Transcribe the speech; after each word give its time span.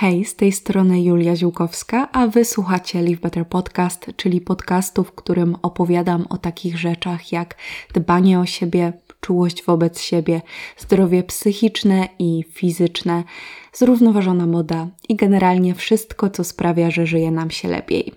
Hej, 0.00 0.24
z 0.24 0.36
tej 0.36 0.52
strony 0.52 1.02
Julia 1.02 1.36
Ziółkowska, 1.36 2.08
a 2.12 2.26
wysłuchacie 2.26 3.02
Live 3.02 3.20
Better 3.20 3.46
Podcast, 3.46 4.06
czyli 4.16 4.40
podcastu, 4.40 5.04
w 5.04 5.12
którym 5.12 5.56
opowiadam 5.62 6.26
o 6.30 6.36
takich 6.36 6.78
rzeczach 6.78 7.32
jak 7.32 7.56
dbanie 7.94 8.40
o 8.40 8.46
siebie, 8.46 8.92
czułość 9.20 9.64
wobec 9.64 10.00
siebie, 10.00 10.42
zdrowie 10.76 11.22
psychiczne 11.22 12.08
i 12.18 12.44
fizyczne, 12.52 13.24
zrównoważona 13.72 14.46
moda 14.46 14.88
i 15.08 15.16
generalnie 15.16 15.74
wszystko, 15.74 16.30
co 16.30 16.44
sprawia, 16.44 16.90
że 16.90 17.06
żyje 17.06 17.30
nam 17.30 17.50
się 17.50 17.68
lepiej. 17.68 18.12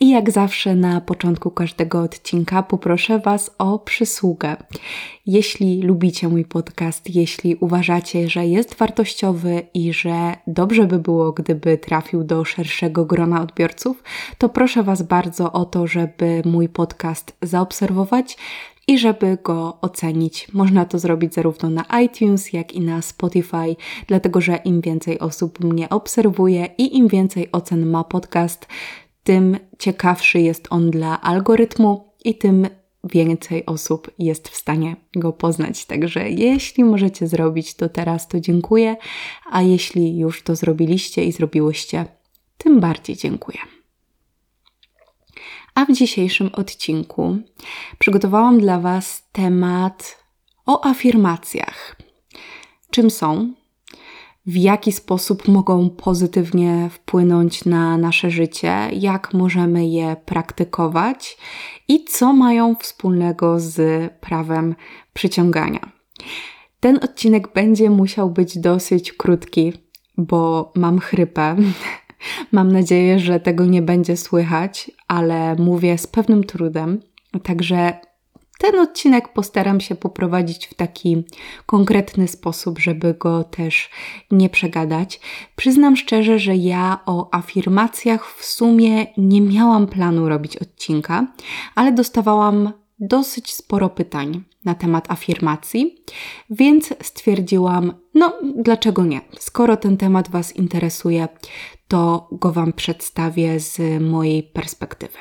I 0.00 0.10
jak 0.10 0.30
zawsze 0.30 0.74
na 0.74 1.00
początku 1.00 1.50
każdego 1.50 2.00
odcinka 2.02 2.62
poproszę 2.62 3.18
Was 3.18 3.50
o 3.58 3.78
przysługę. 3.78 4.56
Jeśli 5.26 5.82
lubicie 5.82 6.28
mój 6.28 6.44
podcast, 6.44 7.14
jeśli 7.14 7.56
uważacie, 7.56 8.28
że 8.28 8.46
jest 8.46 8.74
wartościowy 8.74 9.62
i 9.74 9.92
że 9.92 10.36
dobrze 10.46 10.86
by 10.86 10.98
było, 10.98 11.32
gdyby 11.32 11.78
trafił 11.78 12.24
do 12.24 12.44
szerszego 12.44 13.04
grona 13.04 13.42
odbiorców, 13.42 14.02
to 14.38 14.48
proszę 14.48 14.82
Was 14.82 15.02
bardzo 15.02 15.52
o 15.52 15.64
to, 15.64 15.86
żeby 15.86 16.42
mój 16.44 16.68
podcast 16.68 17.36
zaobserwować 17.42 18.36
i 18.86 18.98
żeby 18.98 19.38
go 19.42 19.78
ocenić. 19.80 20.48
Można 20.52 20.84
to 20.84 20.98
zrobić 20.98 21.34
zarówno 21.34 21.70
na 21.70 21.84
iTunes, 22.00 22.52
jak 22.52 22.72
i 22.72 22.80
na 22.80 23.02
Spotify, 23.02 23.76
dlatego 24.06 24.40
że 24.40 24.56
im 24.56 24.80
więcej 24.80 25.18
osób 25.18 25.64
mnie 25.64 25.88
obserwuje 25.88 26.68
i 26.78 26.96
im 26.96 27.08
więcej 27.08 27.52
ocen 27.52 27.86
ma 27.86 28.04
podcast, 28.04 28.66
tym 29.24 29.58
ciekawszy 29.78 30.40
jest 30.40 30.66
on 30.70 30.90
dla 30.90 31.20
algorytmu 31.20 32.12
i 32.24 32.38
tym 32.38 32.68
więcej 33.04 33.66
osób 33.66 34.10
jest 34.18 34.48
w 34.48 34.56
stanie 34.56 34.96
go 35.16 35.32
poznać. 35.32 35.84
Także 35.84 36.30
jeśli 36.30 36.84
możecie 36.84 37.26
zrobić 37.26 37.74
to 37.74 37.88
teraz, 37.88 38.28
to 38.28 38.40
dziękuję, 38.40 38.96
a 39.50 39.62
jeśli 39.62 40.18
już 40.18 40.42
to 40.42 40.56
zrobiliście 40.56 41.24
i 41.24 41.32
zrobiłyście, 41.32 42.06
tym 42.58 42.80
bardziej 42.80 43.16
dziękuję. 43.16 43.58
A 45.74 45.84
w 45.84 45.92
dzisiejszym 45.92 46.50
odcinku 46.52 47.36
przygotowałam 47.98 48.60
dla 48.60 48.80
Was 48.80 49.28
temat 49.32 50.24
o 50.66 50.86
afirmacjach. 50.86 51.96
Czym 52.90 53.10
są? 53.10 53.54
W 54.46 54.56
jaki 54.56 54.92
sposób 54.92 55.48
mogą 55.48 55.90
pozytywnie 55.90 56.88
wpłynąć 56.92 57.64
na 57.64 57.98
nasze 57.98 58.30
życie? 58.30 58.88
Jak 58.92 59.34
możemy 59.34 59.86
je 59.86 60.16
praktykować? 60.24 61.38
I 61.88 62.04
co 62.04 62.32
mają 62.32 62.74
wspólnego 62.74 63.60
z 63.60 64.12
prawem 64.20 64.74
przyciągania? 65.12 65.92
Ten 66.80 66.98
odcinek 67.02 67.52
będzie 67.52 67.90
musiał 67.90 68.30
być 68.30 68.58
dosyć 68.58 69.12
krótki, 69.12 69.72
bo 70.16 70.72
mam 70.76 70.98
chrypę. 70.98 71.56
Mam 72.52 72.72
nadzieję, 72.72 73.18
że 73.18 73.40
tego 73.40 73.64
nie 73.64 73.82
będzie 73.82 74.16
słychać, 74.16 74.90
ale 75.08 75.56
mówię 75.56 75.98
z 75.98 76.06
pewnym 76.06 76.44
trudem. 76.44 77.00
Także 77.42 77.92
ten 78.64 78.80
odcinek 78.80 79.28
postaram 79.28 79.80
się 79.80 79.94
poprowadzić 79.94 80.66
w 80.66 80.74
taki 80.74 81.24
konkretny 81.66 82.28
sposób, 82.28 82.78
żeby 82.78 83.14
go 83.14 83.44
też 83.44 83.90
nie 84.30 84.50
przegadać. 84.50 85.20
Przyznam 85.56 85.96
szczerze, 85.96 86.38
że 86.38 86.56
ja 86.56 87.00
o 87.06 87.34
afirmacjach 87.34 88.34
w 88.36 88.44
sumie 88.44 89.06
nie 89.16 89.40
miałam 89.40 89.86
planu 89.86 90.28
robić 90.28 90.56
odcinka, 90.56 91.26
ale 91.74 91.92
dostawałam 91.92 92.72
dosyć 92.98 93.54
sporo 93.54 93.88
pytań 93.88 94.42
na 94.64 94.74
temat 94.74 95.10
afirmacji, 95.10 96.04
więc 96.50 96.94
stwierdziłam, 97.02 97.92
no 98.14 98.32
dlaczego 98.56 99.04
nie? 99.04 99.20
Skoro 99.38 99.76
ten 99.76 99.96
temat 99.96 100.30
Was 100.30 100.56
interesuje, 100.56 101.28
to 101.88 102.28
go 102.32 102.52
Wam 102.52 102.72
przedstawię 102.72 103.60
z 103.60 104.02
mojej 104.02 104.42
perspektywy. 104.42 105.18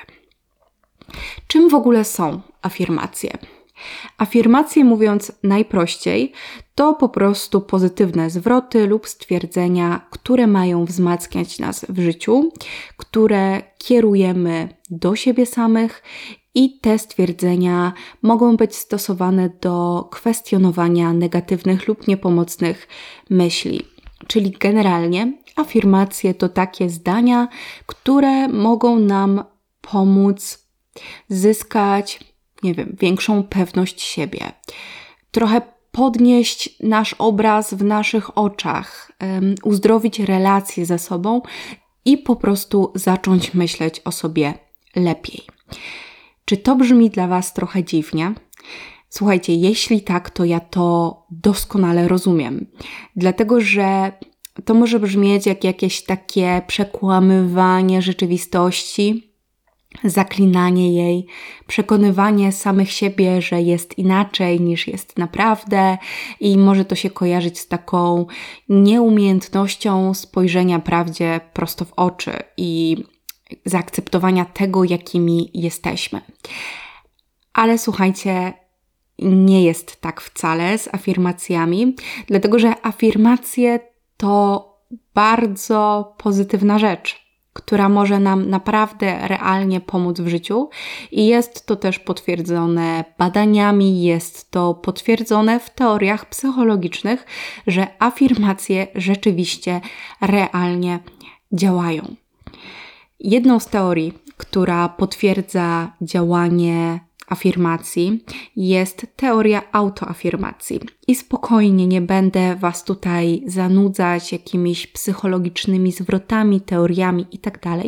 Czym 1.48 1.70
w 1.70 1.74
ogóle 1.74 2.06
są 2.06 2.42
afirmacje? 2.62 3.38
Afirmacje, 4.18 4.84
mówiąc 4.86 5.32
najprościej, 5.44 6.32
to 6.76 6.94
po 6.94 7.10
prostu 7.10 7.62
pozytywne 7.62 8.30
zwroty 8.30 8.88
lub 8.88 9.08
stwierdzenia, 9.08 10.08
które 10.10 10.48
mają 10.48 10.86
wzmacniać 10.86 11.60
nas 11.60 11.86
w 11.90 12.00
życiu, 12.00 12.52
które 12.98 13.62
kierujemy 13.78 14.70
do 14.90 15.16
siebie 15.16 15.46
samych 15.46 16.04
i 16.56 16.80
te 16.80 17.00
stwierdzenia 17.00 17.94
mogą 18.22 18.58
być 18.58 18.76
stosowane 18.76 19.50
do 19.62 20.08
kwestionowania 20.12 21.14
negatywnych 21.14 21.88
lub 21.88 22.08
niepomocnych 22.08 22.88
myśli. 23.30 23.82
Czyli 24.28 24.52
generalnie 24.52 25.34
afirmacje 25.56 26.34
to 26.34 26.50
takie 26.50 26.90
zdania, 26.90 27.48
które 27.86 28.48
mogą 28.48 29.00
nam 29.00 29.44
pomóc 29.82 30.63
zyskać, 31.30 32.20
nie 32.64 32.74
wiem, 32.74 32.96
większą 33.00 33.44
pewność 33.44 34.02
siebie, 34.02 34.52
trochę 35.32 35.62
podnieść 35.92 36.78
nasz 36.84 37.14
obraz 37.14 37.74
w 37.74 37.84
naszych 37.84 38.38
oczach, 38.38 39.12
um, 39.22 39.56
uzdrowić 39.64 40.20
relacje 40.20 40.86
ze 40.86 41.00
sobą 41.00 41.42
i 42.06 42.18
po 42.18 42.36
prostu 42.36 42.92
zacząć 42.96 43.54
myśleć 43.54 44.02
o 44.06 44.12
sobie 44.12 44.54
lepiej. 44.96 45.42
Czy 46.46 46.58
to 46.58 46.76
brzmi 46.76 47.10
dla 47.10 47.28
Was 47.28 47.54
trochę 47.54 47.84
dziwnie? 47.84 48.34
Słuchajcie, 49.10 49.56
jeśli 49.56 50.02
tak, 50.02 50.30
to 50.30 50.46
ja 50.46 50.60
to 50.60 51.18
doskonale 51.32 52.08
rozumiem, 52.08 52.66
dlatego 53.16 53.62
że 53.62 54.12
to 54.66 54.74
może 54.74 55.00
brzmieć 55.00 55.46
jak 55.46 55.64
jakieś 55.64 56.04
takie 56.04 56.62
przekłamywanie 56.68 58.02
rzeczywistości, 58.02 59.33
zaklinanie 60.04 60.94
jej, 60.94 61.26
przekonywanie 61.68 62.52
samych 62.52 62.92
siebie, 62.92 63.42
że 63.42 63.62
jest 63.62 63.98
inaczej 63.98 64.62
niż 64.62 64.88
jest 64.88 65.18
naprawdę, 65.18 65.98
i 66.40 66.58
może 66.58 66.86
to 66.86 66.96
się 66.96 67.10
kojarzyć 67.10 67.60
z 67.60 67.68
taką 67.68 68.26
nieumiejętnością 68.70 70.14
spojrzenia 70.14 70.80
prawdzie 70.80 71.40
prosto 71.54 71.86
w 71.86 71.94
oczy 71.94 72.34
i 72.58 72.98
zaakceptowania 73.66 74.46
tego, 74.46 74.84
jakimi 74.84 75.50
jesteśmy. 75.54 76.22
Ale 77.54 77.78
słuchajcie, 77.78 78.54
nie 79.20 79.64
jest 79.64 80.02
tak 80.02 80.22
wcale 80.22 80.78
z 80.78 80.94
afirmacjami, 80.94 81.96
dlatego 82.28 82.60
że 82.60 82.86
afirmacje 82.86 83.80
to 84.18 84.70
bardzo 85.14 86.14
pozytywna 86.18 86.80
rzecz, 86.80 87.23
która 87.54 87.90
może 87.90 88.20
nam 88.20 88.50
naprawdę 88.50 89.28
realnie 89.28 89.82
pomóc 89.82 90.20
w 90.20 90.28
życiu 90.28 90.70
i 91.12 91.28
jest 91.28 91.66
to 91.66 91.76
też 91.76 92.00
potwierdzone 92.00 93.06
badaniami, 93.18 94.04
jest 94.04 94.52
to 94.52 94.74
potwierdzone 94.74 95.60
w 95.60 95.70
teoriach 95.70 96.26
psychologicznych, 96.26 97.26
że 97.68 97.88
afirmacje 98.00 98.88
rzeczywiście 98.96 99.82
realnie 100.22 101.00
działają. 101.52 102.16
Jedną 103.20 103.60
z 103.60 103.66
teorii, 103.66 104.14
która 104.38 104.90
potwierdza 104.90 105.92
działanie 106.02 107.00
afirmacji 107.28 108.24
jest 108.56 109.08
teoria 109.16 109.62
autoafirmacji. 109.72 110.80
I 111.08 111.16
spokojnie 111.16 111.88
nie 111.88 112.02
będę 112.02 112.56
Was 112.56 112.84
tutaj 112.84 113.44
zanudzać 113.46 114.32
jakimiś 114.32 114.88
psychologicznymi 114.88 115.92
zwrotami, 115.92 116.62
teoriami 116.62 117.28
itd., 117.32 117.60
tak 117.60 117.84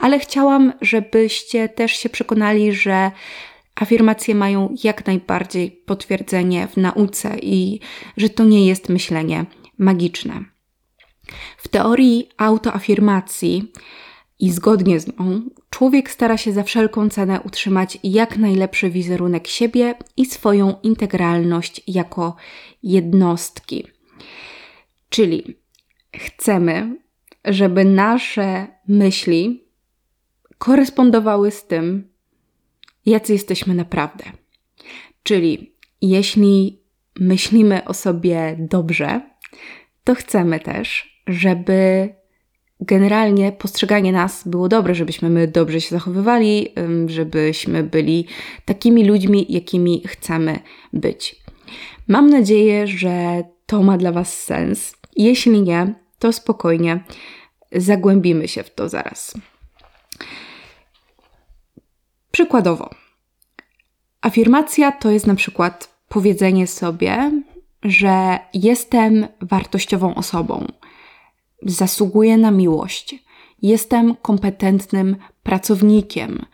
ale 0.00 0.18
chciałam, 0.18 0.72
żebyście 0.80 1.68
też 1.68 1.92
się 1.92 2.08
przekonali, 2.08 2.72
że 2.72 3.10
afirmacje 3.74 4.34
mają 4.34 4.74
jak 4.84 5.06
najbardziej 5.06 5.70
potwierdzenie 5.70 6.66
w 6.66 6.76
nauce 6.76 7.38
i 7.42 7.80
że 8.16 8.28
to 8.28 8.44
nie 8.44 8.66
jest 8.66 8.88
myślenie 8.88 9.46
magiczne. 9.78 10.44
W 11.58 11.68
teorii 11.68 12.28
autoafirmacji 12.36 13.72
i 14.40 14.50
zgodnie 14.50 15.00
z 15.00 15.06
nią, 15.06 15.42
człowiek 15.70 16.10
stara 16.10 16.36
się 16.36 16.52
za 16.52 16.62
wszelką 16.62 17.08
cenę 17.08 17.40
utrzymać 17.40 17.98
jak 18.02 18.36
najlepszy 18.36 18.90
wizerunek 18.90 19.48
siebie 19.48 19.94
i 20.16 20.26
swoją 20.26 20.80
integralność 20.82 21.82
jako 21.86 22.36
jednostki. 22.82 23.86
Czyli 25.08 25.56
chcemy, 26.16 26.96
żeby 27.44 27.84
nasze 27.84 28.66
myśli 28.88 29.64
korespondowały 30.58 31.50
z 31.50 31.66
tym, 31.66 32.08
jacy 33.06 33.32
jesteśmy 33.32 33.74
naprawdę. 33.74 34.24
Czyli 35.22 35.74
jeśli 36.02 36.82
myślimy 37.20 37.84
o 37.84 37.94
sobie 37.94 38.56
dobrze, 38.58 39.20
to 40.04 40.14
chcemy 40.14 40.60
też, 40.60 41.20
żeby 41.26 42.08
generalnie 42.80 43.52
postrzeganie 43.52 44.12
nas 44.12 44.48
było 44.48 44.68
dobre, 44.68 44.94
żebyśmy 44.94 45.30
my 45.30 45.48
dobrze 45.48 45.80
się 45.80 45.90
zachowywali, 45.90 46.68
żebyśmy 47.06 47.82
byli 47.82 48.26
takimi 48.64 49.04
ludźmi, 49.04 49.46
jakimi 49.48 50.02
chcemy 50.06 50.58
być. 50.92 51.36
Mam 52.08 52.30
nadzieję, 52.30 52.86
że 52.86 53.42
to 53.66 53.82
ma 53.82 53.98
dla 53.98 54.12
Was 54.12 54.42
sens. 54.42 54.96
Jeśli 55.16 55.62
nie, 55.62 55.94
to 56.18 56.32
spokojnie. 56.32 57.04
zagłębimy 57.72 58.48
się 58.48 58.62
w 58.62 58.74
to 58.74 58.88
zaraz. 58.88 59.34
Przykładowo, 62.30 62.90
afirmacja 64.20 64.92
to 64.92 65.10
jest 65.10 65.26
na 65.26 65.34
przykład 65.34 65.98
powiedzenie 66.08 66.66
sobie, 66.66 67.42
że 67.82 68.38
jestem 68.54 69.28
wartościową 69.40 70.14
osobą, 70.14 70.66
zasługuję 71.62 72.38
na 72.38 72.50
miłość, 72.50 73.24
jestem 73.62 74.14
kompetentnym 74.14 75.16
pracownikiem, 75.42 76.46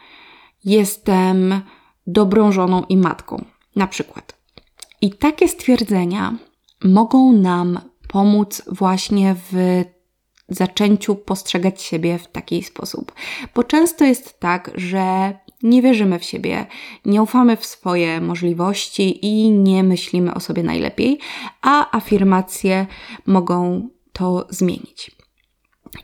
jestem 0.65 1.61
dobrą 2.07 2.53
żoną 2.53 2.83
i 2.89 2.97
matką, 2.97 3.45
na 3.77 3.87
przykład. 3.87 4.35
I 5.01 5.11
takie 5.11 5.49
stwierdzenia 5.49 6.39
mogą 6.85 7.33
nam 7.33 7.81
pomóc 8.09 8.63
właśnie 8.67 9.37
w 9.53 9.85
zaczęciu 10.49 11.15
postrzegać 11.15 11.83
siebie 11.83 12.19
w 12.19 12.27
taki 12.27 12.63
sposób. 12.63 13.13
Bo 13.55 13.65
często 13.65 14.05
jest 14.05 14.41
tak, 14.41 14.71
że 14.75 15.35
nie 15.63 15.83
wierzymy 15.83 16.19
w 16.19 16.25
siebie, 16.25 16.67
nie 17.05 17.23
ufamy 17.23 17.57
w 17.57 17.67
swoje 17.67 18.21
możliwości 18.21 19.27
i 19.27 19.51
nie 19.51 19.83
myślimy 19.83 20.35
o 20.35 20.41
sobie 20.41 20.63
najlepiej, 20.63 21.19
a 21.63 21.97
afirmacje 21.97 22.87
mogą 23.27 23.89
to 24.15 24.47
zmienić. 24.51 25.11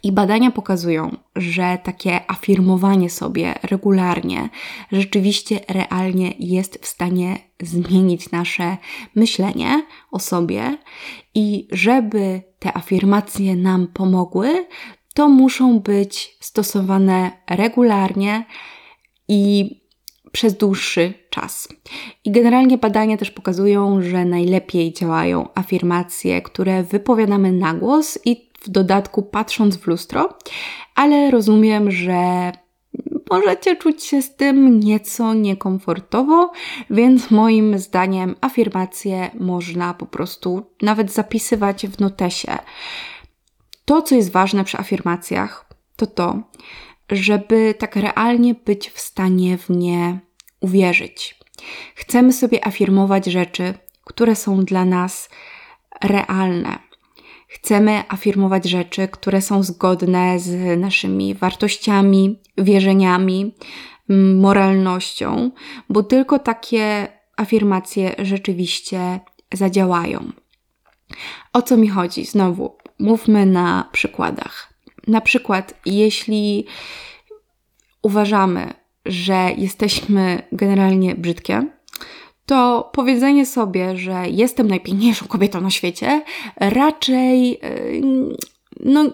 I 0.02 0.12
badania 0.12 0.50
pokazują, 0.50 1.16
że 1.36 1.78
takie 1.82 2.30
afirmowanie 2.30 3.10
sobie 3.10 3.54
regularnie 3.62 4.48
rzeczywiście 4.92 5.60
realnie 5.68 6.34
jest 6.38 6.78
w 6.82 6.86
stanie 6.86 7.38
zmienić 7.62 8.30
nasze 8.30 8.76
myślenie 9.14 9.86
o 10.10 10.18
sobie 10.18 10.78
i 11.34 11.68
żeby 11.72 12.42
te 12.58 12.76
afirmacje 12.76 13.56
nam 13.56 13.86
pomogły, 13.86 14.66
to 15.14 15.28
muszą 15.28 15.80
być 15.80 16.36
stosowane 16.40 17.30
regularnie 17.50 18.44
i 19.28 19.79
przez 20.32 20.56
dłuższy 20.56 21.14
czas. 21.30 21.68
I 22.24 22.30
generalnie 22.30 22.78
badania 22.78 23.16
też 23.16 23.30
pokazują, 23.30 24.02
że 24.02 24.24
najlepiej 24.24 24.92
działają 24.92 25.48
afirmacje, 25.54 26.42
które 26.42 26.82
wypowiadamy 26.82 27.52
na 27.52 27.74
głos 27.74 28.18
i 28.24 28.50
w 28.60 28.68
dodatku 28.68 29.22
patrząc 29.22 29.76
w 29.76 29.86
lustro, 29.86 30.38
ale 30.94 31.30
rozumiem, 31.30 31.90
że 31.90 32.52
możecie 33.30 33.76
czuć 33.76 34.04
się 34.04 34.22
z 34.22 34.36
tym 34.36 34.80
nieco 34.80 35.34
niekomfortowo, 35.34 36.52
więc 36.90 37.30
moim 37.30 37.78
zdaniem 37.78 38.34
afirmacje 38.40 39.30
można 39.40 39.94
po 39.94 40.06
prostu 40.06 40.62
nawet 40.82 41.12
zapisywać 41.12 41.86
w 41.86 42.00
notesie. 42.00 42.58
To, 43.84 44.02
co 44.02 44.14
jest 44.14 44.32
ważne 44.32 44.64
przy 44.64 44.78
afirmacjach, 44.78 45.66
to 45.96 46.06
to, 46.06 46.42
żeby 47.12 47.74
tak 47.78 47.96
realnie 47.96 48.54
być 48.54 48.90
w 48.90 49.00
stanie 49.00 49.58
w 49.58 49.70
nie 49.70 50.18
uwierzyć. 50.60 51.38
Chcemy 51.94 52.32
sobie 52.32 52.66
afirmować 52.66 53.26
rzeczy, 53.26 53.74
które 54.04 54.36
są 54.36 54.64
dla 54.64 54.84
nas 54.84 55.30
realne. 56.04 56.78
Chcemy 57.48 58.02
afirmować 58.08 58.64
rzeczy, 58.64 59.08
które 59.08 59.42
są 59.42 59.62
zgodne 59.62 60.38
z 60.38 60.80
naszymi 60.80 61.34
wartościami, 61.34 62.38
wierzeniami, 62.58 63.54
moralnością, 64.34 65.50
bo 65.88 66.02
tylko 66.02 66.38
takie 66.38 67.08
afirmacje 67.36 68.14
rzeczywiście 68.18 69.20
zadziałają. 69.52 70.32
O 71.52 71.62
co 71.62 71.76
mi 71.76 71.88
chodzi? 71.88 72.24
Znowu, 72.24 72.76
mówmy 72.98 73.46
na 73.46 73.88
przykładach. 73.92 74.72
Na 75.06 75.20
przykład, 75.20 75.74
jeśli 75.86 76.66
uważamy, 78.02 78.74
że 79.06 79.50
jesteśmy 79.56 80.42
generalnie 80.52 81.14
brzydkie, 81.14 81.66
to 82.46 82.90
powiedzenie 82.92 83.46
sobie, 83.46 83.96
że 83.96 84.24
jestem 84.28 84.68
najpiękniejszą 84.68 85.26
kobietą 85.26 85.60
na 85.60 85.70
świecie, 85.70 86.22
raczej 86.56 87.50
yy, 87.50 88.36
no, 88.80 89.04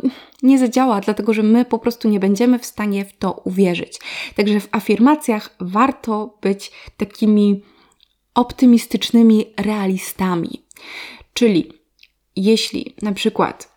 nie 0.43 0.59
zadziała, 0.59 1.01
dlatego 1.01 1.35
że 1.35 1.43
my 1.43 1.65
po 1.65 1.79
prostu 1.79 2.09
nie 2.09 2.21
będziemy 2.21 2.59
w 2.59 2.67
stanie 2.67 3.05
w 3.05 3.17
to 3.19 3.33
uwierzyć. 3.45 3.99
Także 4.37 4.61
w 4.61 4.69
afirmacjach 4.73 5.57
warto 5.61 6.39
być 6.43 6.73
takimi 6.97 7.63
optymistycznymi 8.35 9.47
realistami. 9.57 10.63
Czyli 11.35 11.73
jeśli 12.37 12.95
na 13.03 13.13
przykład 13.13 13.76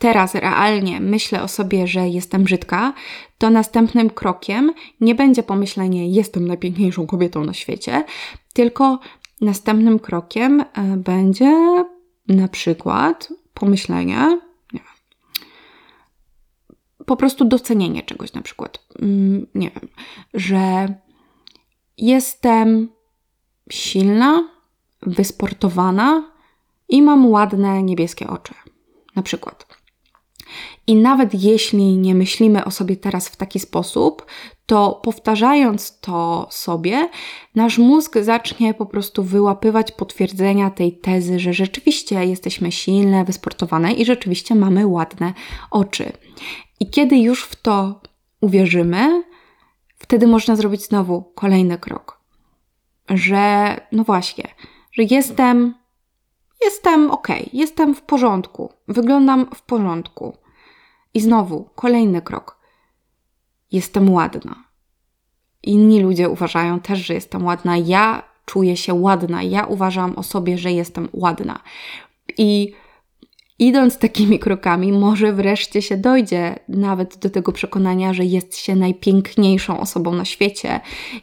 teraz 0.00 0.34
realnie 0.34 1.00
myślę 1.00 1.42
o 1.42 1.48
sobie, 1.48 1.86
że 1.86 2.08
jestem 2.08 2.44
brzydka, 2.44 2.92
to 3.38 3.50
następnym 3.50 4.10
krokiem 4.10 4.72
nie 5.00 5.14
będzie 5.14 5.42
pomyślenie, 5.42 6.10
jestem 6.10 6.48
najpiękniejszą 6.48 7.06
kobietą 7.06 7.44
na 7.44 7.54
świecie, 7.54 8.04
tylko 8.52 8.98
następnym 9.40 9.98
krokiem 9.98 10.60
e, 10.60 10.66
będzie 10.96 11.84
na 12.28 12.48
przykład 12.48 13.32
pomyślenie, 13.54 14.40
nie 14.72 14.80
wiem, 14.80 14.96
po 17.06 17.16
prostu 17.16 17.44
docenienie 17.44 18.02
czegoś, 18.02 18.32
na 18.32 18.42
przykład, 18.42 18.86
mm, 19.02 19.46
nie 19.54 19.70
wiem, 19.70 19.88
że 20.34 20.94
jestem 21.98 22.88
silna, 23.70 24.48
wysportowana 25.02 26.32
i 26.88 27.02
mam 27.02 27.26
ładne 27.26 27.82
niebieskie 27.82 28.28
oczy. 28.28 28.54
Na 29.16 29.22
przykład. 29.22 29.79
I 30.86 30.94
nawet 30.94 31.34
jeśli 31.34 31.98
nie 31.98 32.14
myślimy 32.14 32.64
o 32.64 32.70
sobie 32.70 32.96
teraz 32.96 33.28
w 33.28 33.36
taki 33.36 33.60
sposób, 33.60 34.26
to 34.66 35.00
powtarzając 35.02 36.00
to 36.00 36.46
sobie, 36.50 37.08
nasz 37.54 37.78
mózg 37.78 38.18
zacznie 38.22 38.74
po 38.74 38.86
prostu 38.86 39.22
wyłapywać 39.24 39.92
potwierdzenia 39.92 40.70
tej 40.70 40.92
tezy, 40.92 41.38
że 41.38 41.52
rzeczywiście 41.52 42.24
jesteśmy 42.24 42.72
silne, 42.72 43.24
wysportowane 43.24 43.92
i 43.92 44.04
rzeczywiście 44.04 44.54
mamy 44.54 44.86
ładne 44.86 45.34
oczy. 45.70 46.12
I 46.80 46.90
kiedy 46.90 47.18
już 47.18 47.44
w 47.44 47.56
to 47.56 48.00
uwierzymy, 48.40 49.22
wtedy 49.98 50.26
można 50.26 50.56
zrobić 50.56 50.84
znowu 50.84 51.22
kolejny 51.34 51.78
krok. 51.78 52.20
Że, 53.08 53.76
no 53.92 54.04
właśnie, 54.04 54.48
że 54.92 55.02
jestem, 55.02 55.74
jestem 56.64 57.10
ok, 57.10 57.28
jestem 57.52 57.94
w 57.94 58.02
porządku, 58.02 58.72
wyglądam 58.88 59.46
w 59.54 59.62
porządku. 59.62 60.36
I 61.14 61.20
znowu 61.20 61.70
kolejny 61.74 62.22
krok. 62.22 62.58
Jestem 63.72 64.12
ładna. 64.12 64.64
Inni 65.62 66.00
ludzie 66.00 66.28
uważają 66.28 66.80
też, 66.80 66.98
że 66.98 67.14
jestem 67.14 67.44
ładna. 67.44 67.76
Ja 67.76 68.22
czuję 68.44 68.76
się 68.76 68.94
ładna. 68.94 69.42
Ja 69.42 69.64
uważam 69.64 70.18
o 70.18 70.22
sobie, 70.22 70.58
że 70.58 70.72
jestem 70.72 71.08
ładna. 71.12 71.60
I 72.38 72.72
idąc 73.58 73.98
takimi 73.98 74.38
krokami, 74.38 74.92
może 74.92 75.32
wreszcie 75.32 75.82
się 75.82 75.96
dojdzie 75.96 76.58
nawet 76.68 77.18
do 77.18 77.30
tego 77.30 77.52
przekonania, 77.52 78.14
że 78.14 78.24
jest 78.24 78.56
się 78.56 78.76
najpiękniejszą 78.76 79.80
osobą 79.80 80.12
na 80.12 80.24
świecie 80.24 80.80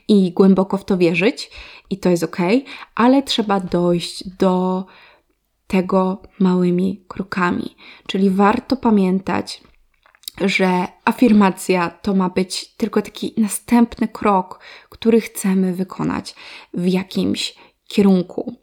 i 0.08 0.32
głęboko 0.32 0.78
w 0.78 0.86
to 0.86 0.98
wierzyć, 0.98 1.50
i 1.90 1.98
to 1.98 2.10
jest 2.10 2.24
ok, 2.24 2.38
ale 2.96 3.24
trzeba 3.24 3.60
dojść 3.60 4.30
do 4.30 4.86
tego 5.68 6.22
małymi 6.40 7.04
krokami. 7.08 7.76
Czyli 8.08 8.30
warto 8.30 8.76
pamiętać, 8.76 9.64
że 10.42 10.88
afirmacja 11.06 11.90
to 11.90 12.16
ma 12.16 12.30
być 12.30 12.76
tylko 12.76 13.02
taki 13.02 13.34
następny 13.38 14.08
krok, 14.08 14.60
który 14.90 15.22
chcemy 15.22 15.74
wykonać 15.74 16.36
w 16.74 16.88
jakimś 16.88 17.56
kierunku. 17.88 18.56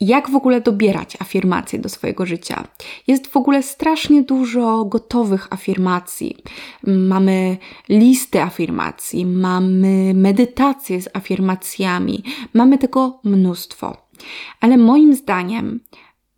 Jak 0.00 0.30
w 0.30 0.36
ogóle 0.36 0.60
dobierać 0.60 1.16
afirmacje 1.20 1.78
do 1.78 1.88
swojego 1.88 2.26
życia? 2.26 2.64
Jest 3.06 3.26
w 3.26 3.36
ogóle 3.36 3.62
strasznie 3.62 4.22
dużo 4.22 4.84
gotowych 4.84 5.52
afirmacji. 5.52 6.36
Mamy 6.86 7.56
listy 7.88 8.42
afirmacji, 8.42 9.26
mamy 9.26 10.14
medytacje 10.14 11.02
z 11.02 11.08
afirmacjami, 11.16 12.22
mamy 12.54 12.78
tego 12.78 13.20
mnóstwo. 13.24 13.96
Ale 14.60 14.76
moim 14.76 15.14
zdaniem 15.14 15.80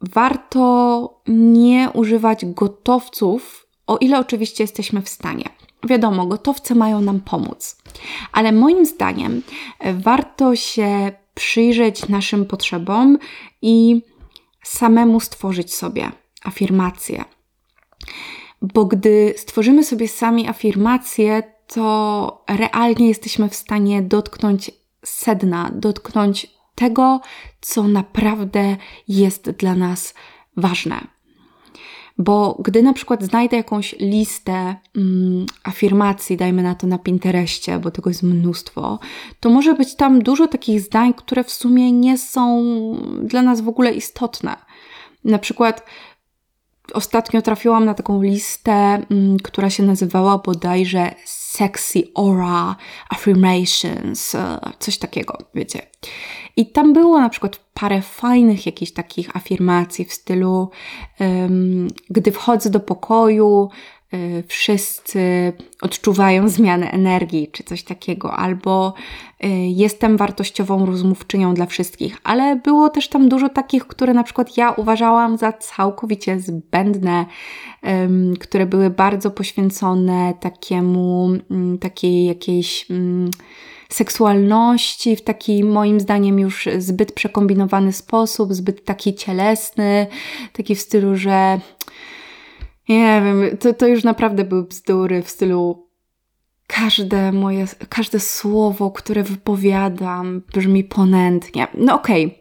warto 0.00 1.22
nie 1.28 1.90
używać 1.94 2.44
gotowców 2.44 3.65
o 3.86 3.96
ile 3.96 4.18
oczywiście 4.18 4.64
jesteśmy 4.64 5.02
w 5.02 5.08
stanie. 5.08 5.44
Wiadomo, 5.88 6.26
gotowce 6.26 6.74
mają 6.74 7.00
nam 7.00 7.20
pomóc, 7.20 7.76
ale 8.32 8.52
moim 8.52 8.86
zdaniem 8.86 9.42
e, 9.78 9.94
warto 9.94 10.56
się 10.56 11.12
przyjrzeć 11.34 12.08
naszym 12.08 12.46
potrzebom 12.46 13.18
i 13.62 14.02
samemu 14.64 15.20
stworzyć 15.20 15.74
sobie 15.74 16.12
afirmacje. 16.44 17.24
Bo 18.62 18.84
gdy 18.84 19.34
stworzymy 19.36 19.84
sobie 19.84 20.08
sami 20.08 20.48
afirmacje, 20.48 21.42
to 21.66 22.44
realnie 22.48 23.08
jesteśmy 23.08 23.48
w 23.48 23.54
stanie 23.54 24.02
dotknąć 24.02 24.70
sedna, 25.04 25.70
dotknąć 25.74 26.46
tego, 26.74 27.20
co 27.60 27.82
naprawdę 27.82 28.76
jest 29.08 29.50
dla 29.50 29.74
nas 29.74 30.14
ważne. 30.56 31.15
Bo 32.18 32.56
gdy 32.64 32.82
na 32.82 32.92
przykład 32.92 33.22
znajdę 33.22 33.56
jakąś 33.56 33.92
listę 33.92 34.76
mm, 34.96 35.46
afirmacji, 35.64 36.36
dajmy 36.36 36.62
na 36.62 36.74
to 36.74 36.86
na 36.86 36.98
Pinterestie, 36.98 37.78
bo 37.78 37.90
tego 37.90 38.10
jest 38.10 38.22
mnóstwo, 38.22 38.98
to 39.40 39.50
może 39.50 39.74
być 39.74 39.94
tam 39.94 40.22
dużo 40.22 40.48
takich 40.48 40.80
zdań, 40.80 41.14
które 41.14 41.44
w 41.44 41.50
sumie 41.50 41.92
nie 41.92 42.18
są 42.18 42.64
dla 43.22 43.42
nas 43.42 43.60
w 43.60 43.68
ogóle 43.68 43.92
istotne. 43.92 44.56
Na 45.24 45.38
przykład 45.38 45.86
ostatnio 46.92 47.42
trafiłam 47.42 47.84
na 47.84 47.94
taką 47.94 48.22
listę, 48.22 48.72
mm, 49.10 49.36
która 49.42 49.70
się 49.70 49.82
nazywała 49.82 50.38
bodajże 50.38 51.14
Sexy 51.56 52.02
Aura 52.14 52.76
Affirmations, 53.10 54.34
e, 54.34 54.58
coś 54.78 54.98
takiego, 54.98 55.38
wiecie. 55.54 55.82
I 56.56 56.66
tam 56.66 56.92
było 56.92 57.20
na 57.20 57.28
przykład 57.28 57.60
parę 57.74 58.02
fajnych 58.02 58.66
jakichś 58.66 58.92
takich 58.92 59.36
afirmacji 59.36 60.04
w 60.04 60.12
stylu, 60.12 60.70
um, 61.20 61.88
gdy 62.10 62.32
wchodzę 62.32 62.70
do 62.70 62.80
pokoju, 62.80 63.70
wszyscy 64.46 65.52
odczuwają 65.82 66.48
zmianę 66.48 66.90
energii, 66.90 67.48
czy 67.52 67.64
coś 67.64 67.82
takiego, 67.82 68.32
albo 68.32 68.94
y, 69.44 69.48
jestem 69.68 70.16
wartościową 70.16 70.86
rozmówczynią 70.86 71.54
dla 71.54 71.66
wszystkich, 71.66 72.18
ale 72.24 72.56
było 72.56 72.90
też 72.90 73.08
tam 73.08 73.28
dużo 73.28 73.48
takich, 73.48 73.86
które 73.86 74.14
na 74.14 74.22
przykład 74.22 74.56
ja 74.56 74.70
uważałam 74.70 75.38
za 75.38 75.52
całkowicie 75.52 76.40
zbędne, 76.40 77.26
które 78.40 78.66
były 78.66 78.90
bardzo 78.90 79.30
poświęcone 79.30 80.34
takiemu, 80.40 81.30
mm, 81.50 81.78
takiej 81.78 82.26
jakiejś 82.26 82.90
mm, 82.90 83.30
seksualności 83.88 85.16
w 85.16 85.22
taki 85.22 85.64
moim 85.64 86.00
zdaniem 86.00 86.38
już 86.38 86.68
zbyt 86.78 87.12
przekombinowany 87.12 87.92
sposób, 87.92 88.54
zbyt 88.54 88.84
taki 88.84 89.14
cielesny, 89.14 90.06
taki 90.52 90.74
w 90.74 90.80
stylu, 90.80 91.16
że 91.16 91.60
nie 92.88 93.22
wiem, 93.24 93.56
to, 93.58 93.74
to 93.74 93.86
już 93.86 94.04
naprawdę 94.04 94.44
były 94.44 94.64
bzdury 94.64 95.22
w 95.22 95.30
stylu 95.30 95.86
każde 96.66 97.32
moje, 97.32 97.64
każde 97.88 98.20
słowo, 98.20 98.90
które 98.90 99.22
wypowiadam, 99.22 100.42
brzmi 100.54 100.84
ponętnie. 100.84 101.66
No 101.74 101.94
okej, 101.94 102.26
okay. 102.26 102.38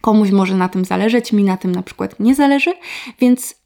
komuś 0.00 0.30
może 0.30 0.54
na 0.54 0.68
tym 0.68 0.84
zależeć, 0.84 1.32
mi 1.32 1.44
na 1.44 1.56
tym 1.56 1.72
na 1.72 1.82
przykład 1.82 2.20
nie 2.20 2.34
zależy, 2.34 2.72
więc 3.20 3.57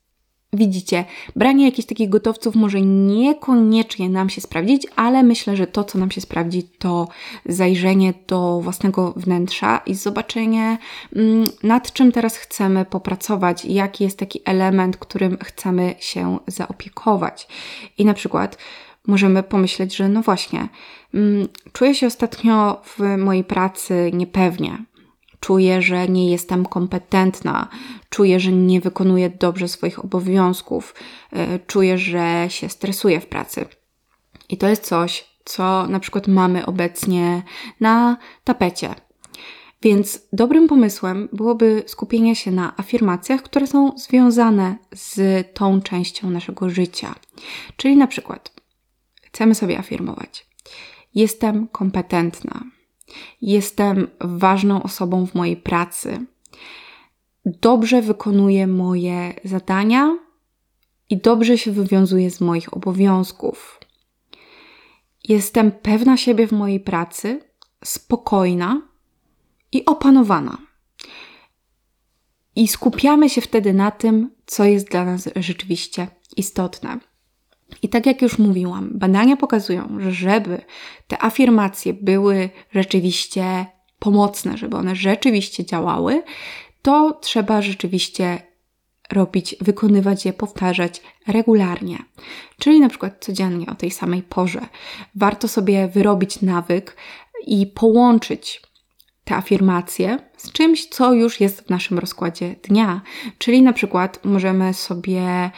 Widzicie, 0.57 1.05
branie 1.37 1.65
jakichś 1.65 1.89
takich 1.89 2.09
gotowców 2.09 2.55
może 2.55 2.81
niekoniecznie 2.81 4.09
nam 4.09 4.31
się 4.31 4.41
sprawdzić, 4.41 4.87
ale 4.97 5.23
myślę, 5.23 5.57
że 5.57 5.67
to, 5.67 5.85
co 5.85 5.99
nam 5.99 6.11
się 6.11 6.21
sprawdzi, 6.21 6.63
to 6.63 7.09
zajrzenie 7.47 8.15
do 8.29 8.61
własnego 8.61 9.13
wnętrza 9.17 9.81
i 9.87 9.95
zobaczenie, 9.95 10.79
mm, 11.17 11.49
nad 11.63 11.93
czym 11.93 12.13
teraz 12.13 12.37
chcemy 12.37 12.85
popracować, 12.85 13.65
jaki 13.65 14.05
jest 14.05 14.19
taki 14.19 14.41
element, 14.45 14.97
którym 14.97 15.39
chcemy 15.45 15.95
się 15.99 16.39
zaopiekować. 16.47 17.49
I 17.99 18.05
na 18.05 18.15
przykład 18.15 18.59
możemy 19.07 19.43
pomyśleć, 19.43 19.97
że 19.97 20.09
no 20.09 20.23
właśnie, 20.23 20.69
mm, 21.15 21.49
czuję 21.73 21.95
się 21.95 22.07
ostatnio 22.07 22.83
w 22.85 23.17
mojej 23.19 23.45
pracy 23.45 24.11
niepewnie, 24.15 24.85
czuję, 25.43 25.83
że 25.83 26.09
nie 26.09 26.31
jestem 26.31 26.67
kompetentna, 26.67 27.69
czuję, 28.11 28.41
że 28.41 28.53
nie 28.53 28.81
wykonuję 28.81 29.31
dobrze 29.31 29.69
swoich 29.69 30.05
obowiązków, 30.05 30.95
e, 31.33 31.59
czuję, 31.59 31.99
że 31.99 32.47
się 32.49 32.69
stresuję 32.69 33.21
w 33.21 33.27
pracy. 33.27 33.67
I 34.49 34.57
to 34.57 34.69
jest 34.69 34.85
coś, 34.85 35.25
co 35.45 35.87
na 35.87 36.01
przykład 36.01 36.29
mamy 36.29 36.67
obecnie 36.67 37.43
na 37.81 38.17
tapecie. 38.45 38.95
Więc 39.83 40.21
dobrym 40.33 40.69
pomysłem 40.69 41.29
byłoby 41.33 41.83
skupienie 41.87 42.37
się 42.37 42.51
na 42.51 42.77
afirmacjach, 42.77 43.43
które 43.43 43.67
są 43.67 43.93
związane 43.99 44.77
z 44.95 45.47
tą 45.55 45.81
częścią 45.81 46.31
naszego 46.31 46.71
życia. 46.71 47.15
Czyli 47.77 47.97
na 47.97 48.07
przykład 48.07 48.53
chcemy 49.23 49.55
sobie 49.55 49.79
afirmować: 49.79 50.47
Jestem 51.15 51.69
kompetentna, 51.69 52.65
Jestem 53.43 54.09
ważną 54.21 54.83
osobą 54.83 55.27
w 55.27 55.35
mojej 55.35 55.57
pracy. 55.57 56.27
Dobrze 57.47 58.03
wykonuję 58.03 58.67
moje 58.67 59.35
zadania 59.45 60.19
i 61.11 61.17
dobrze 61.17 61.59
się 61.59 61.73
wywiązuję 61.73 62.31
z 62.31 62.41
moich 62.41 62.75
obowiązków. 62.75 63.81
Jestem 65.25 65.73
pewna 65.73 66.17
siebie 66.17 66.47
w 66.47 66.53
mojej 66.53 66.81
pracy, 66.81 67.41
spokojna 67.85 68.83
i 69.73 69.85
opanowana. 69.85 70.59
I 72.57 72.69
skupiamy 72.69 73.31
się 73.31 73.41
wtedy 73.41 73.75
na 73.75 73.91
tym, 73.91 74.31
co 74.47 74.65
jest 74.65 74.91
dla 74.91 75.05
nas 75.05 75.29
rzeczywiście 75.37 76.07
istotne. 76.37 77.01
I 77.83 77.89
tak 77.89 78.07
jak 78.07 78.23
już 78.23 78.39
mówiłam, 78.39 78.91
badania 78.95 79.37
pokazują, 79.37 79.97
że 79.99 80.13
żeby 80.13 80.63
te 81.07 81.23
afirmacje 81.23 81.95
były 81.95 82.51
rzeczywiście 82.73 83.67
pomocne, 83.99 84.59
żeby 84.59 84.77
one 84.77 84.97
rzeczywiście 84.97 85.65
działały, 85.65 86.23
to 86.83 87.19
trzeba 87.21 87.63
rzeczywiście 87.63 88.43
robić, 89.13 89.57
wykonywać 89.61 90.25
je, 90.25 90.33
powtarzać 90.33 91.03
regularnie. 91.27 91.99
Czyli 92.59 92.81
na 92.81 92.89
przykład 92.89 93.25
codziennie 93.25 93.67
o 93.67 93.75
tej 93.75 93.91
samej 93.91 94.23
porze. 94.23 94.67
Warto 95.15 95.49
sobie 95.49 95.89
wyrobić 95.89 96.41
nawyk 96.41 96.97
i 97.47 97.67
połączyć 97.67 98.63
te 99.25 99.37
afirmacje 99.37 100.19
z 100.37 100.53
czymś, 100.53 100.87
co 100.87 101.13
już 101.13 101.41
jest 101.41 101.61
w 101.61 101.71
naszym 101.71 101.99
rozkładzie 101.99 102.57
dnia. 102.69 103.01
Czyli 103.39 103.63
na 103.63 103.73
przykład 103.73 104.21
możemy 104.25 104.75
sobie 104.75 105.51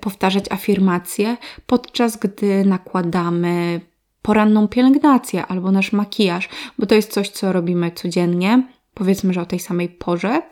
powtarzać 0.00 0.44
afirmacje 0.52 1.36
podczas 1.66 2.16
gdy 2.16 2.64
nakładamy 2.64 3.80
poranną 4.22 4.68
pielęgnację 4.68 5.46
albo 5.46 5.70
nasz 5.70 5.92
makijaż, 5.92 6.48
bo 6.78 6.86
to 6.86 6.94
jest 6.94 7.12
coś, 7.12 7.28
co 7.28 7.52
robimy 7.52 7.90
codziennie. 7.90 8.62
Powiedzmy, 8.94 9.32
że 9.32 9.40
o 9.40 9.46
tej 9.46 9.58
samej 9.58 9.88
porze 9.88 10.42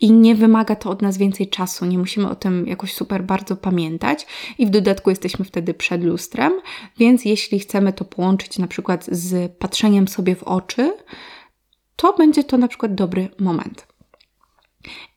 i 0.00 0.12
nie 0.12 0.34
wymaga 0.34 0.76
to 0.76 0.90
od 0.90 1.02
nas 1.02 1.18
więcej 1.18 1.48
czasu, 1.48 1.86
nie 1.86 1.98
musimy 1.98 2.28
o 2.28 2.34
tym 2.34 2.66
jakoś 2.66 2.94
super 2.94 3.24
bardzo 3.24 3.56
pamiętać 3.56 4.26
i 4.58 4.66
w 4.66 4.70
dodatku 4.70 5.10
jesteśmy 5.10 5.44
wtedy 5.44 5.74
przed 5.74 6.04
lustrem, 6.04 6.52
więc 6.98 7.24
jeśli 7.24 7.58
chcemy 7.58 7.92
to 7.92 8.04
połączyć 8.04 8.58
na 8.58 8.66
przykład 8.66 9.04
z 9.04 9.52
patrzeniem 9.52 10.08
sobie 10.08 10.34
w 10.34 10.42
oczy, 10.42 10.92
to 11.96 12.12
będzie 12.12 12.44
to 12.44 12.58
na 12.58 12.68
przykład 12.68 12.94
dobry 12.94 13.28
moment. 13.38 13.86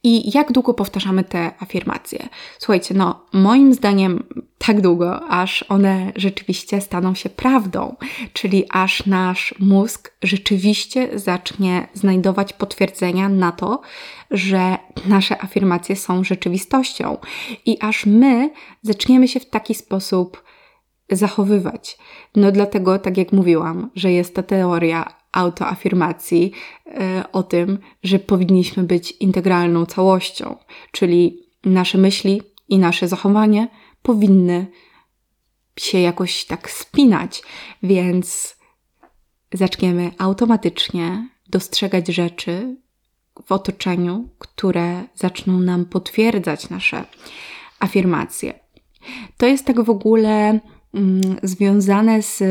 I 0.04 0.38
jak 0.38 0.52
długo 0.52 0.74
powtarzamy 0.74 1.24
te 1.24 1.52
afirmacje? 1.60 2.30
Słuchajcie, 2.60 2.96
no 2.96 3.26
moim 3.34 3.74
zdaniem 3.74 4.24
tak 4.58 4.82
długo, 4.82 5.30
aż 5.30 5.66
one 5.70 6.12
rzeczywiście 6.16 6.82
staną 6.82 7.16
się 7.16 7.30
prawdą, 7.30 7.96
czyli 8.34 8.66
aż 8.70 9.06
nasz 9.06 9.56
mózg 9.60 10.12
rzeczywiście 10.24 11.20
zacznie 11.20 11.88
znajdować 11.94 12.54
potwierdzenia 12.54 13.30
na 13.30 13.52
to, 13.52 13.82
że 14.32 14.78
nasze 15.06 15.44
afirmacje 15.44 15.96
są 15.96 16.24
rzeczywistością 16.24 17.18
i 17.66 17.78
aż 17.82 18.06
my 18.06 18.50
zaczniemy 18.82 19.28
się 19.28 19.40
w 19.40 19.50
taki 19.50 19.76
sposób 19.76 20.44
zachowywać. 21.12 21.98
No 22.36 22.52
dlatego, 22.52 23.00
tak 23.00 23.18
jak 23.18 23.32
mówiłam, 23.32 23.90
że 23.96 24.12
jest 24.12 24.36
ta 24.36 24.44
teoria 24.44 25.19
autoafirmacji 25.32 26.52
e, 26.86 27.24
o 27.32 27.44
tym, 27.44 27.80
że 28.04 28.20
powinniśmy 28.20 28.84
być 28.84 29.12
integralną 29.12 29.86
całością, 29.86 30.58
czyli 30.92 31.50
nasze 31.66 31.98
myśli 31.98 32.42
i 32.70 32.78
nasze 32.80 33.08
zachowanie 33.08 33.68
powinny 34.02 34.68
się 35.80 36.00
jakoś 36.00 36.46
tak 36.46 36.72
spinać, 36.72 37.44
więc 37.84 38.58
zaczniemy 39.54 40.12
automatycznie 40.18 41.30
dostrzegać 41.50 42.08
rzeczy 42.08 42.76
w 43.46 43.52
otoczeniu, 43.52 44.30
które 44.40 45.04
zaczną 45.16 45.60
nam 45.60 45.86
potwierdzać 45.86 46.70
nasze 46.70 47.04
afirmacje. 47.80 48.60
To 49.38 49.46
jest 49.46 49.66
tak 49.66 49.82
w 49.82 49.90
ogóle 49.90 50.60
związane 51.44 52.22
z 52.22 52.44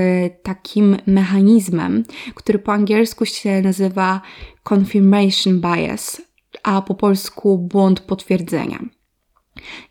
takim 0.42 0.97
mechanizmem, 1.07 2.04
który 2.35 2.59
po 2.59 2.73
angielsku 2.73 3.26
się 3.26 3.62
nazywa 3.62 4.21
confirmation 4.64 5.61
bias, 5.61 6.23
a 6.62 6.83
po 6.83 6.95
polsku 6.95 7.59
błąd 7.59 8.00
potwierdzenia. 8.00 8.78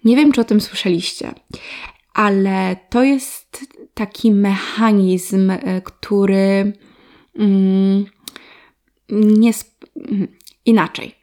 Nie 0.03 0.15
wiem, 0.15 0.31
czy 0.31 0.41
o 0.41 0.43
tym 0.43 0.61
słyszeliście, 0.61 1.33
ale 2.13 2.75
to 2.89 3.03
jest 3.03 3.65
taki 3.93 4.31
mechanizm, 4.31 5.49
e, 5.51 5.81
który 5.81 6.73
mm, 7.39 8.05
nie 9.09 9.49
sp- 9.61 9.87
inaczej. 10.65 11.15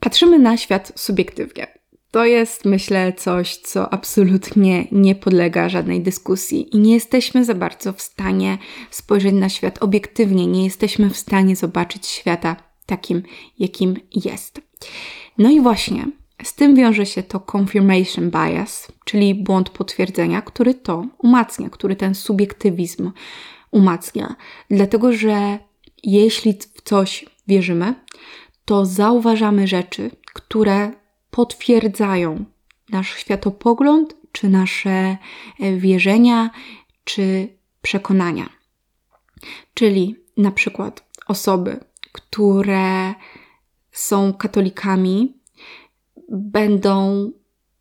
Patrzymy 0.00 0.38
na 0.38 0.56
świat 0.56 0.92
subiektywnie. 0.96 1.77
To 2.18 2.24
jest, 2.24 2.64
myślę, 2.64 3.12
coś, 3.12 3.56
co 3.56 3.92
absolutnie 3.92 4.86
nie 4.92 5.14
podlega 5.14 5.68
żadnej 5.68 6.02
dyskusji 6.02 6.76
i 6.76 6.78
nie 6.78 6.94
jesteśmy 6.94 7.44
za 7.44 7.54
bardzo 7.54 7.92
w 7.92 8.02
stanie 8.02 8.58
spojrzeć 8.90 9.34
na 9.34 9.48
świat 9.48 9.82
obiektywnie, 9.82 10.46
nie 10.46 10.64
jesteśmy 10.64 11.10
w 11.10 11.16
stanie 11.16 11.56
zobaczyć 11.56 12.06
świata 12.06 12.56
takim, 12.86 13.22
jakim 13.58 13.96
jest. 14.24 14.60
No 15.38 15.50
i 15.50 15.60
właśnie, 15.60 16.06
Z 16.42 16.54
tym 16.54 16.74
wiąże 16.74 17.06
się 17.06 17.22
to 17.22 17.40
confirmation 17.56 18.30
bias, 18.30 18.92
czyli 19.04 19.34
błąd 19.34 19.70
potwierdzenia, 19.70 20.42
który 20.42 20.74
to 20.74 21.06
umacnia, 21.18 21.70
który 21.70 21.96
ten 21.96 22.14
subiektywizm 22.14 23.12
umacnia. 23.70 24.36
Dlatego, 24.70 25.12
że 25.12 25.58
jeśli 26.02 26.52
w 26.74 26.82
coś 26.82 27.24
wierzymy, 27.48 27.94
to 28.64 28.86
zauważamy 28.86 29.66
rzeczy, 29.66 30.10
które 30.34 30.92
potwierdzają 31.30 32.44
nasz 32.88 33.14
światopogląd, 33.14 34.16
czy 34.32 34.48
nasze 34.48 34.90
e, 35.60 35.76
wierzenia, 35.76 36.50
czy 37.04 37.48
przekonania. 37.82 38.48
Czyli 39.74 40.16
na 40.36 40.50
przykład 40.50 41.04
osoby, 41.26 41.80
które 42.12 43.14
są 43.92 44.32
katolikami, 44.32 45.34
będą 46.28 47.30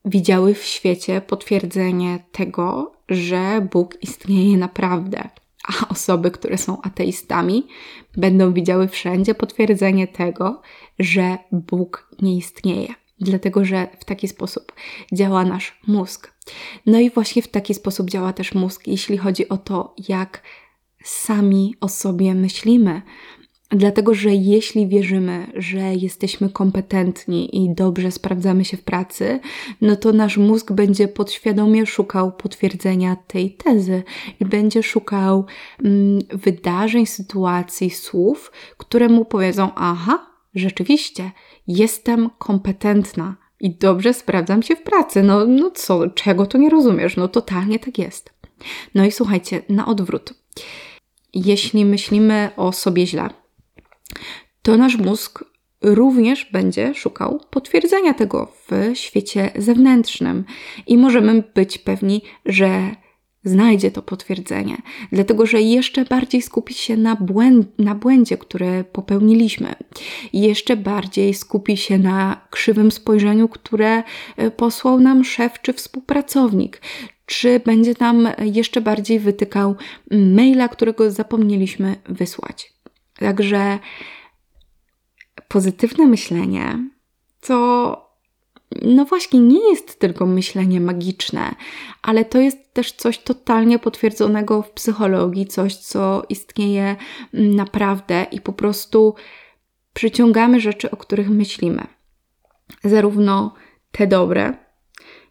widziały 0.06 0.54
w 0.54 0.64
świecie 0.64 1.22
potwierdzenie 1.22 2.20
tego, 2.32 2.92
że 3.10 3.68
Bóg 3.72 3.98
istnieje 4.02 4.58
naprawdę. 4.58 5.30
A 5.68 5.88
osoby, 5.88 6.32
które 6.32 6.58
są 6.58 6.82
ateistami, 6.82 7.68
będą 8.18 8.54
widziały 8.54 8.88
wszędzie 8.88 9.36
potwierdzenie 9.36 10.08
tego, 10.08 10.62
że 11.00 11.38
Bóg 11.52 12.10
nie 12.22 12.38
istnieje. 12.38 12.94
Dlatego, 13.20 13.66
że 13.66 13.88
w 14.00 14.06
taki 14.06 14.28
sposób 14.28 14.72
działa 15.14 15.46
nasz 15.46 15.80
mózg. 15.88 16.34
No 16.86 17.00
i 17.00 17.10
właśnie 17.10 17.42
w 17.42 17.48
taki 17.48 17.74
sposób 17.74 18.10
działa 18.10 18.34
też 18.34 18.54
mózg, 18.54 18.88
jeśli 18.88 19.18
chodzi 19.18 19.50
o 19.50 19.58
to, 19.58 19.96
jak 20.10 20.42
sami 21.04 21.76
o 21.82 21.90
sobie 21.90 22.36
myślimy. 22.36 23.02
Dlatego, 23.70 24.14
że 24.14 24.34
jeśli 24.34 24.88
wierzymy, 24.88 25.48
że 25.56 25.96
jesteśmy 25.96 26.50
kompetentni 26.50 27.64
i 27.64 27.76
dobrze 27.76 28.12
sprawdzamy 28.12 28.66
się 28.66 28.78
w 28.78 28.84
pracy, 28.84 29.40
no 29.82 29.96
to 29.96 30.14
nasz 30.14 30.38
mózg 30.38 30.72
będzie 30.72 31.08
podświadomie 31.08 31.86
szukał 31.86 32.32
potwierdzenia 32.32 33.16
tej 33.28 33.52
tezy 33.52 34.04
i 34.40 34.46
będzie 34.46 34.84
szukał 34.84 35.46
mm, 35.84 36.20
wydarzeń, 36.30 37.06
sytuacji, 37.06 37.90
słów, 37.90 38.52
które 38.78 39.10
mu 39.10 39.26
powiedzą: 39.26 39.70
Aha, 39.76 40.28
rzeczywiście, 40.56 41.32
jestem 41.68 42.30
kompetentna 42.38 43.36
i 43.60 43.76
dobrze 43.76 44.14
sprawdzam 44.14 44.64
się 44.64 44.76
w 44.76 44.84
pracy. 44.84 45.24
No, 45.24 45.46
no 45.46 45.72
co, 45.72 46.10
czego 46.10 46.46
tu 46.46 46.58
nie 46.58 46.70
rozumiesz? 46.70 47.18
No 47.18 47.28
totalnie 47.28 47.80
tak 47.80 47.98
jest. 47.98 48.34
No 48.96 49.06
i 49.06 49.12
słuchajcie, 49.12 49.62
na 49.70 49.86
odwrót. 49.86 50.34
Jeśli 51.34 51.86
myślimy 51.86 52.50
o 52.58 52.72
sobie 52.72 53.08
źle, 53.08 53.30
to 54.62 54.78
nasz 54.78 54.98
mózg 54.98 55.44
również 55.82 56.52
będzie 56.52 56.96
szukał 56.96 57.42
potwierdzenia 57.50 58.14
tego 58.14 58.52
w 58.68 58.98
świecie 58.98 59.52
zewnętrznym 59.56 60.46
i 60.88 60.98
możemy 60.98 61.44
być 61.56 61.78
pewni, 61.78 62.22
że 62.46 62.96
znajdzie 63.48 63.92
to 63.92 64.02
potwierdzenie, 64.02 64.78
dlatego 65.12 65.46
że 65.46 65.62
jeszcze 65.62 66.06
bardziej 66.06 66.42
skupi 66.42 66.74
się 66.74 66.98
na, 66.98 67.16
błęd, 67.16 67.80
na 67.80 67.96
błędzie, 67.96 68.38
który 68.38 68.84
popełniliśmy, 68.84 69.76
jeszcze 70.34 70.78
bardziej 70.78 71.34
skupi 71.34 71.78
się 71.78 71.98
na 71.98 72.48
krzywym 72.50 72.92
spojrzeniu, 72.92 73.50
które 73.50 74.04
e, 74.38 74.52
posłał 74.52 75.00
nam 75.00 75.24
szef 75.24 75.62
czy 75.62 75.74
współpracownik, 75.74 76.82
czy 77.26 77.60
będzie 77.66 77.94
nam 78.00 78.28
jeszcze 78.40 78.82
bardziej 78.82 79.20
wytykał 79.20 79.76
maila, 80.12 80.68
którego 80.68 81.12
zapomnieliśmy 81.12 81.96
wysłać. 82.06 82.74
Także 83.20 83.80
pozytywne 85.48 86.06
myślenie 86.06 86.90
to 87.42 88.07
no 88.82 89.06
właśnie 89.06 89.40
nie 89.40 89.70
jest 89.70 90.00
tylko 90.00 90.26
myślenie 90.26 90.82
magiczne, 90.82 91.56
ale 92.02 92.26
to 92.26 92.40
jest 92.40 92.74
też 92.74 92.92
coś 92.92 93.20
totalnie 93.20 93.80
potwierdzonego 93.80 94.62
w 94.62 94.72
psychologii, 94.72 95.48
coś 95.48 95.76
co 95.76 96.24
istnieje 96.30 96.96
naprawdę 97.34 98.26
i 98.32 98.42
po 98.42 98.54
prostu 98.54 99.16
przyciągamy 99.94 100.60
rzeczy, 100.60 100.92
o 100.92 100.98
których 100.98 101.30
myślimy. 101.30 101.88
Zarówno 102.84 103.54
te 103.92 104.08
dobre, 104.08 104.54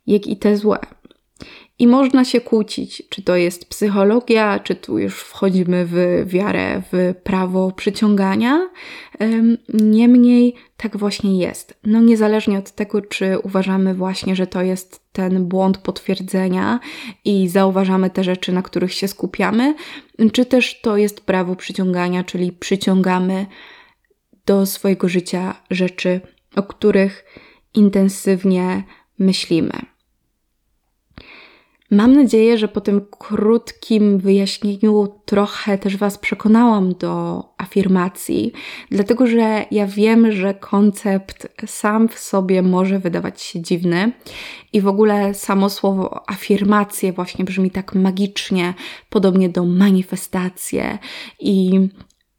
jak 0.06 0.26
i 0.26 0.36
te 0.36 0.56
złe. 0.56 0.78
I 1.78 1.86
można 1.86 2.24
się 2.24 2.40
kłócić, 2.40 3.02
czy 3.08 3.22
to 3.22 3.36
jest 3.36 3.68
psychologia, 3.68 4.58
czy 4.58 4.74
tu 4.74 4.98
już 4.98 5.20
wchodzimy 5.20 5.86
w 5.86 6.24
wiarę, 6.26 6.82
w 6.92 7.14
prawo 7.22 7.72
przyciągania. 7.72 8.70
Niemniej 9.74 10.54
tak 10.76 10.96
właśnie 10.96 11.38
jest. 11.38 11.78
No 11.84 12.00
niezależnie 12.00 12.58
od 12.58 12.70
tego, 12.70 13.02
czy 13.02 13.38
uważamy 13.38 13.94
właśnie, 13.94 14.36
że 14.36 14.46
to 14.46 14.62
jest 14.62 15.00
ten 15.12 15.44
błąd 15.44 15.78
potwierdzenia 15.78 16.80
i 17.24 17.48
zauważamy 17.48 18.10
te 18.10 18.24
rzeczy, 18.24 18.52
na 18.52 18.62
których 18.62 18.92
się 18.94 19.08
skupiamy, 19.08 19.74
czy 20.32 20.46
też 20.46 20.80
to 20.80 20.96
jest 20.96 21.20
prawo 21.20 21.56
przyciągania, 21.56 22.24
czyli 22.24 22.52
przyciągamy 22.52 23.46
do 24.46 24.66
swojego 24.66 25.08
życia 25.08 25.54
rzeczy, 25.70 26.20
o 26.56 26.62
których 26.62 27.24
intensywnie 27.74 28.84
myślimy. 29.18 29.95
Mam 31.90 32.12
nadzieję, 32.12 32.58
że 32.58 32.68
po 32.68 32.80
tym 32.80 33.06
krótkim 33.10 34.18
wyjaśnieniu 34.18 35.08
trochę 35.24 35.78
też 35.78 35.96
Was 35.96 36.18
przekonałam 36.18 36.94
do 36.94 37.44
afirmacji, 37.58 38.52
dlatego 38.90 39.26
że 39.26 39.64
ja 39.70 39.86
wiem, 39.86 40.32
że 40.32 40.54
koncept 40.54 41.48
sam 41.66 42.08
w 42.08 42.18
sobie 42.18 42.62
może 42.62 42.98
wydawać 42.98 43.42
się 43.42 43.60
dziwny 43.60 44.12
i 44.72 44.80
w 44.80 44.88
ogóle 44.88 45.34
samo 45.34 45.70
słowo 45.70 46.30
afirmacje 46.30 47.12
właśnie 47.12 47.44
brzmi 47.44 47.70
tak 47.70 47.94
magicznie, 47.94 48.74
podobnie 49.10 49.48
do 49.48 49.64
manifestacje. 49.64 50.98
I 51.40 51.80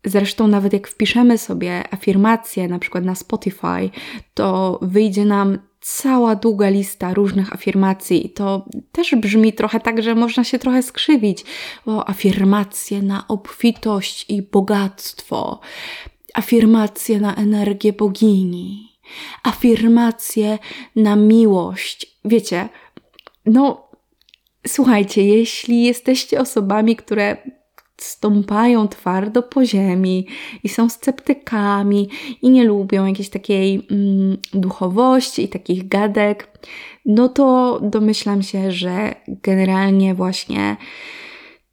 Zresztą, 0.06 0.48
nawet 0.48 0.74
jak 0.74 0.88
wpiszemy 0.88 1.38
sobie 1.38 1.94
afirmacje, 1.94 2.68
na 2.68 2.80
przykład 2.80 3.06
na 3.06 3.16
Spotify, 3.16 3.90
to 4.34 4.80
wyjdzie 4.82 5.26
nam 5.26 5.58
cała 5.88 6.36
długa 6.36 6.70
lista 6.70 7.14
różnych 7.14 7.54
afirmacji. 7.54 8.30
To 8.30 8.66
też 8.92 9.16
brzmi 9.16 9.54
trochę 9.54 9.80
tak, 9.80 10.04
że 10.04 10.16
można 10.16 10.44
się 10.44 10.60
trochę 10.60 10.84
skrzywić. 10.84 11.46
O, 11.86 12.10
afirmacje 12.10 13.02
na 13.02 13.28
obfitość 13.28 14.26
i 14.30 14.42
bogactwo, 14.42 15.60
afirmacje 16.34 17.20
na 17.20 17.36
energię 17.36 17.94
bogini, 17.94 18.90
afirmacje 19.44 20.60
na 20.96 21.16
miłość. 21.16 22.20
Wiecie, 22.26 22.70
no 23.46 23.88
słuchajcie, 24.68 25.26
jeśli 25.26 25.84
jesteście 25.84 26.42
osobami, 26.42 26.96
które 26.96 27.38
stąpają 28.02 28.88
twardo 28.88 29.44
po 29.44 29.66
ziemi 29.66 30.28
i 30.64 30.70
są 30.70 30.90
sceptykami 30.90 32.10
i 32.42 32.50
nie 32.50 32.64
lubią 32.64 33.06
jakiejś 33.06 33.30
takiej 33.30 33.88
mm, 33.92 34.38
duchowości 34.54 35.44
i 35.44 35.48
takich 35.48 35.88
gadek, 35.88 36.60
no 37.06 37.30
to 37.30 37.80
domyślam 37.84 38.44
się, 38.44 38.72
że 38.72 39.16
generalnie 39.28 40.16
właśnie 40.16 40.78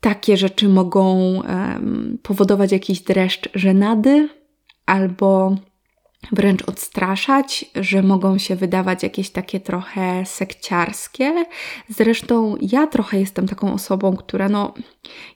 takie 0.00 0.36
rzeczy 0.36 0.68
mogą 0.68 1.34
um, 1.34 2.18
powodować 2.22 2.72
jakiś 2.72 3.00
dreszcz 3.00 3.48
żenady 3.54 4.28
albo 4.86 5.56
wręcz 6.32 6.62
odstraszać, 6.62 7.64
że 7.74 8.02
mogą 8.02 8.38
się 8.38 8.56
wydawać 8.56 9.02
jakieś 9.02 9.30
takie 9.30 9.60
trochę 9.60 10.26
sekciarskie. 10.26 11.44
Zresztą 11.88 12.56
ja 12.60 12.86
trochę 12.86 13.20
jestem 13.20 13.48
taką 13.48 13.72
osobą, 13.72 14.16
która 14.16 14.48
no, 14.48 14.74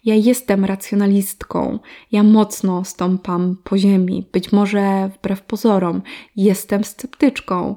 ja 0.05 0.15
jestem 0.15 0.65
racjonalistką, 0.65 1.79
ja 2.13 2.23
mocno 2.23 2.85
stąpam 2.85 3.57
po 3.65 3.79
ziemi, 3.79 4.27
być 4.33 4.53
może 4.53 5.11
wbrew 5.15 5.43
pozorom, 5.43 6.03
jestem 6.37 6.85
sceptyczką. 6.85 7.77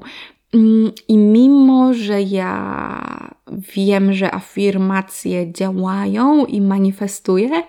Mm, 0.54 0.92
I 1.08 1.18
mimo, 1.18 1.94
że 1.94 2.22
ja 2.22 3.32
wiem, 3.76 4.14
że 4.14 4.36
afirmacje 4.36 5.54
działają 5.54 6.46
i 6.46 6.62
manifestuję, 6.62 7.64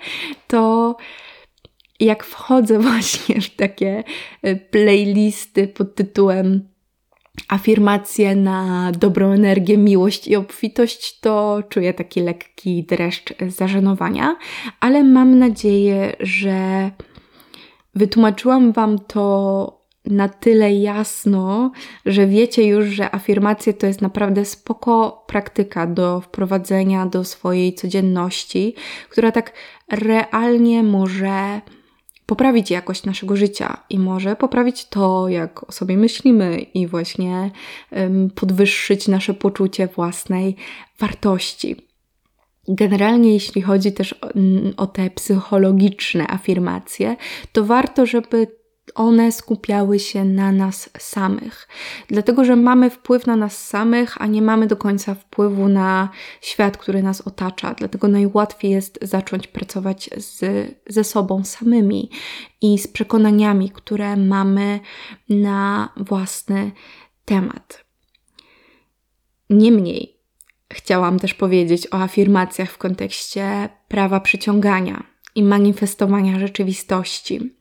to 0.47 0.97
jak 2.05 2.25
wchodzę 2.25 2.79
właśnie 2.89 3.41
w 3.41 3.57
takie 3.57 4.05
e, 4.43 4.57
playlisty 4.57 5.69
pod 5.69 5.95
tytułem 5.95 6.73
afirmacje 7.49 8.37
na 8.37 8.93
dobrą 8.99 9.31
energię, 9.33 9.79
miłość 9.79 10.29
i 10.29 10.37
obfitość, 10.37 11.21
to 11.21 11.63
czuję 11.69 11.95
taki 11.95 12.21
lekki 12.21 12.85
dreszcz 12.85 13.35
zażenowania, 13.49 14.37
ale 14.81 15.05
mam 15.05 15.39
nadzieję, 15.39 16.17
że 16.21 16.91
wytłumaczyłam 17.95 18.73
Wam 18.73 18.99
to 18.99 19.83
na 20.05 20.29
tyle 20.29 20.75
jasno, 20.75 21.73
że 22.07 22.27
wiecie 22.27 22.67
już, 22.67 22.87
że 22.87 23.15
afirmacje 23.15 23.75
to 23.75 23.87
jest 23.87 24.03
naprawdę 24.03 24.45
spoko 24.45 25.25
praktyka 25.27 25.87
do 25.87 26.21
wprowadzenia 26.21 27.07
do 27.07 27.25
swojej 27.25 27.75
codzienności, 27.75 28.75
która 29.09 29.33
tak 29.33 29.53
realnie 29.91 30.83
może 30.83 31.61
poprawić 32.27 32.71
jakość 32.71 33.05
naszego 33.05 33.37
życia 33.37 33.77
i 33.91 33.99
może 33.99 34.37
poprawić 34.37 34.89
to, 34.89 35.29
jak 35.29 35.69
o 35.69 35.73
sobie 35.73 35.97
myślimy, 35.97 36.61
i 36.75 36.87
właśnie 36.87 37.51
podwyższyć 38.35 39.09
nasze 39.09 39.35
poczucie 39.35 39.87
własnej 39.87 40.57
wartości. 40.99 41.77
Generalnie, 42.69 43.33
jeśli 43.33 43.63
chodzi 43.63 43.93
też 43.93 44.13
o, 44.13 44.29
o 44.77 44.87
te 44.87 45.11
psychologiczne 45.11 46.31
afirmacje, 46.31 47.17
to 47.53 47.65
warto, 47.65 48.07
żeby 48.07 48.62
one 48.95 49.33
skupiały 49.33 49.99
się 49.99 50.25
na 50.25 50.53
nas 50.53 50.91
samych. 50.99 51.69
Dlatego, 52.09 52.45
że 52.45 52.57
mamy 52.57 52.91
wpływ 52.91 53.27
na 53.27 53.37
nas 53.37 53.67
samych, 53.69 54.23
a 54.23 54.27
nie 54.27 54.43
mamy 54.43 54.67
do 54.67 54.77
końca 54.77 55.15
wpływu 55.15 55.69
na 55.69 56.09
świat, 56.41 56.77
który 56.77 57.03
nas 57.03 57.21
otacza. 57.21 57.75
Dlatego 57.75 58.09
najłatwiej 58.09 58.71
jest 58.71 58.99
zacząć 59.03 59.47
pracować 59.47 60.11
z, 60.17 60.41
ze 60.87 61.05
sobą 61.05 61.45
samymi 61.45 62.11
i 62.61 62.79
z 62.79 62.89
przekonaniami, 62.89 63.71
które 63.71 64.17
mamy 64.17 64.81
na 65.29 65.93
własny 65.97 66.73
temat. 67.25 67.85
Niemniej, 69.51 70.17
chciałam 70.73 71.19
też 71.19 71.35
powiedzieć 71.35 71.89
o 71.93 71.95
afirmacjach 71.95 72.71
w 72.71 72.79
kontekście 72.79 73.69
prawa 73.89 74.21
przyciągania 74.21 75.13
i 75.35 75.43
manifestowania 75.43 76.39
rzeczywistości. 76.39 77.55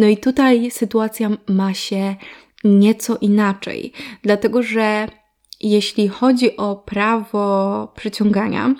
No 0.00 0.06
i 0.06 0.16
tutaj 0.16 0.70
sytuacja 0.70 1.30
ma 1.48 1.74
się 1.74 2.16
nieco 2.64 3.16
inaczej, 3.20 3.92
dlatego 4.22 4.62
że 4.62 5.08
jeśli 5.60 6.08
chodzi 6.08 6.56
o 6.56 6.76
prawo 6.76 7.92
przyciągania, 7.96 8.74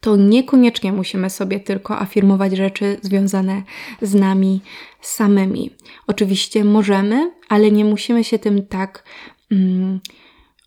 to 0.00 0.16
niekoniecznie 0.16 0.92
musimy 0.92 1.30
sobie 1.30 1.60
tylko 1.60 1.98
afirmować 1.98 2.56
rzeczy 2.56 2.96
związane 3.02 3.62
z 4.02 4.14
nami 4.14 4.60
samymi. 5.00 5.70
Oczywiście 6.06 6.64
możemy, 6.64 7.32
ale 7.48 7.70
nie 7.70 7.84
musimy 7.84 8.24
się 8.24 8.38
tym 8.38 8.66
tak 8.66 9.04
mm, 9.50 10.00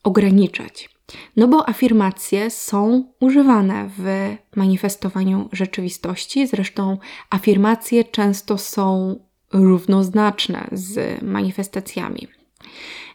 ograniczać. 0.03 0.89
No 1.35 1.47
bo 1.47 1.69
afirmacje 1.69 2.49
są 2.49 3.03
używane 3.19 3.89
w 3.97 4.35
manifestowaniu 4.55 5.49
rzeczywistości, 5.51 6.47
zresztą 6.47 6.97
afirmacje 7.29 8.03
często 8.03 8.57
są 8.57 9.15
równoznaczne 9.53 10.67
z 10.71 11.21
manifestacjami. 11.21 12.27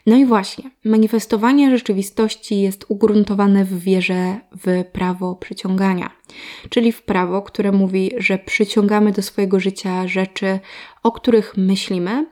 No 0.07 0.17
i 0.17 0.27
właśnie, 0.27 0.71
manifestowanie 0.85 1.71
rzeczywistości 1.71 2.61
jest 2.61 2.85
ugruntowane 2.89 3.65
w 3.65 3.79
wierze 3.79 4.41
w 4.53 4.85
prawo 4.93 5.35
przyciągania, 5.35 6.11
czyli 6.71 6.93
w 6.93 7.03
prawo, 7.03 7.43
które 7.43 7.73
mówi, 7.73 8.11
że 8.19 8.39
przyciągamy 8.39 9.13
do 9.13 9.23
swojego 9.23 9.61
życia 9.61 10.09
rzeczy, 10.09 10.61
o 11.03 11.13
których 11.13 11.57
myślimy 11.57 12.27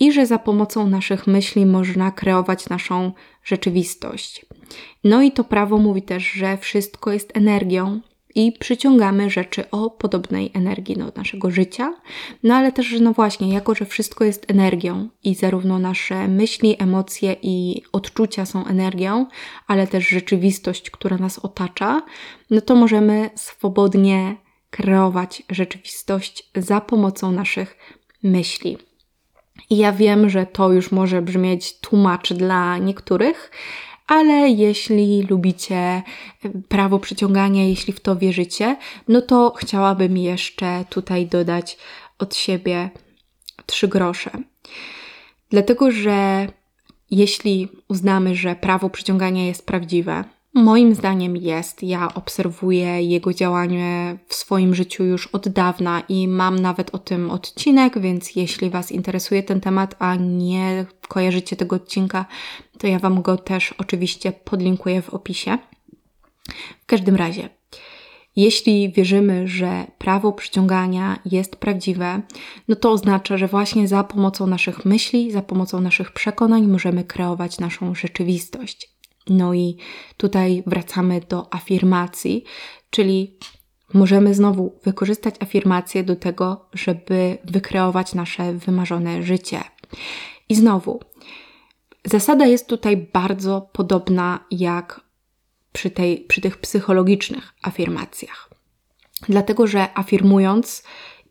i 0.00 0.12
że 0.12 0.26
za 0.26 0.38
pomocą 0.38 0.86
naszych 0.86 1.26
myśli 1.26 1.66
można 1.66 2.10
kreować 2.10 2.68
naszą 2.68 3.12
rzeczywistość. 3.44 4.46
No 5.04 5.22
i 5.22 5.32
to 5.32 5.44
prawo 5.44 5.78
mówi 5.78 6.02
też, 6.02 6.30
że 6.30 6.56
wszystko 6.56 7.12
jest 7.12 7.36
energią 7.36 8.00
i 8.36 8.52
przyciągamy 8.52 9.30
rzeczy 9.30 9.70
o 9.70 9.90
podobnej 9.90 10.50
energii 10.54 10.96
do 10.96 11.12
naszego 11.16 11.50
życia. 11.50 11.94
No 12.42 12.54
ale 12.54 12.72
też, 12.72 13.00
no 13.00 13.12
właśnie, 13.12 13.54
jako 13.54 13.74
że 13.74 13.84
wszystko 13.84 14.24
jest 14.24 14.50
energią 14.50 15.08
i 15.24 15.34
zarówno 15.34 15.78
nasze 15.78 16.28
myśli, 16.28 16.76
emocje 16.78 17.36
i 17.42 17.82
odczucia 17.92 18.46
są 18.46 18.66
energią, 18.66 19.26
ale 19.66 19.86
też 19.86 20.08
rzeczywistość, 20.08 20.90
która 20.90 21.16
nas 21.16 21.38
otacza, 21.38 22.02
no 22.50 22.60
to 22.60 22.74
możemy 22.74 23.30
swobodnie 23.34 24.36
kreować 24.70 25.42
rzeczywistość 25.50 26.50
za 26.56 26.80
pomocą 26.80 27.32
naszych 27.32 27.76
myśli. 28.22 28.78
I 29.70 29.76
ja 29.76 29.92
wiem, 29.92 30.30
że 30.30 30.46
to 30.46 30.72
już 30.72 30.92
może 30.92 31.22
brzmieć 31.22 31.80
tłumacz 31.80 32.32
dla 32.32 32.78
niektórych, 32.78 33.50
ale 34.06 34.48
jeśli 34.48 35.22
lubicie 35.22 35.76
e, 35.76 36.02
prawo 36.68 36.98
przyciągania, 36.98 37.64
jeśli 37.64 37.92
w 37.92 38.00
to 38.00 38.16
wierzycie, 38.16 38.76
no 39.08 39.22
to 39.22 39.52
chciałabym 39.56 40.16
jeszcze 40.16 40.84
tutaj 40.90 41.26
dodać 41.26 41.78
od 42.18 42.36
siebie 42.36 42.90
trzy 43.66 43.88
grosze. 43.88 44.30
Dlatego, 45.50 45.90
że 45.90 46.48
jeśli 47.10 47.68
uznamy, 47.88 48.34
że 48.34 48.56
prawo 48.56 48.90
przyciągania 48.90 49.46
jest 49.46 49.66
prawdziwe, 49.66 50.24
Moim 50.56 50.94
zdaniem 50.94 51.36
jest. 51.36 51.82
Ja 51.82 52.14
obserwuję 52.14 53.02
jego 53.02 53.34
działanie 53.34 54.18
w 54.28 54.34
swoim 54.34 54.74
życiu 54.74 55.04
już 55.04 55.26
od 55.26 55.48
dawna 55.48 56.02
i 56.08 56.28
mam 56.28 56.58
nawet 56.58 56.94
o 56.94 56.98
tym 56.98 57.30
odcinek, 57.30 57.98
więc 57.98 58.36
jeśli 58.36 58.70
Was 58.70 58.92
interesuje 58.92 59.42
ten 59.42 59.60
temat, 59.60 59.94
a 59.98 60.14
nie 60.14 60.86
kojarzycie 61.08 61.56
tego 61.56 61.76
odcinka, 61.76 62.26
to 62.78 62.86
ja 62.86 62.98
Wam 62.98 63.22
go 63.22 63.36
też 63.36 63.74
oczywiście 63.78 64.32
podlinkuję 64.32 65.02
w 65.02 65.14
opisie. 65.14 65.58
W 66.82 66.86
każdym 66.86 67.16
razie, 67.16 67.48
jeśli 68.36 68.92
wierzymy, 68.92 69.48
że 69.48 69.86
prawo 69.98 70.32
przyciągania 70.32 71.18
jest 71.24 71.56
prawdziwe, 71.56 72.22
no 72.68 72.76
to 72.76 72.90
oznacza, 72.90 73.38
że 73.38 73.48
właśnie 73.48 73.88
za 73.88 74.04
pomocą 74.04 74.46
naszych 74.46 74.84
myśli, 74.84 75.32
za 75.32 75.42
pomocą 75.42 75.80
naszych 75.80 76.12
przekonań 76.12 76.66
możemy 76.66 77.04
kreować 77.04 77.58
naszą 77.58 77.94
rzeczywistość. 77.94 78.95
No 79.30 79.54
i 79.54 79.76
tutaj 80.16 80.62
wracamy 80.66 81.20
do 81.28 81.54
afirmacji, 81.54 82.44
czyli 82.90 83.38
możemy 83.94 84.34
znowu 84.34 84.78
wykorzystać 84.84 85.34
afirmację 85.40 86.04
do 86.04 86.16
tego, 86.16 86.68
żeby 86.72 87.38
wykreować 87.44 88.14
nasze 88.14 88.52
wymarzone 88.52 89.22
życie. 89.22 89.60
I 90.48 90.54
znowu, 90.54 91.00
zasada 92.04 92.46
jest 92.46 92.66
tutaj 92.66 92.96
bardzo 92.96 93.70
podobna 93.72 94.44
jak 94.50 95.00
przy, 95.72 95.90
tej, 95.90 96.20
przy 96.20 96.40
tych 96.40 96.58
psychologicznych 96.58 97.52
afirmacjach. 97.62 98.50
Dlatego, 99.28 99.66
że 99.66 99.98
afirmując 99.98 100.82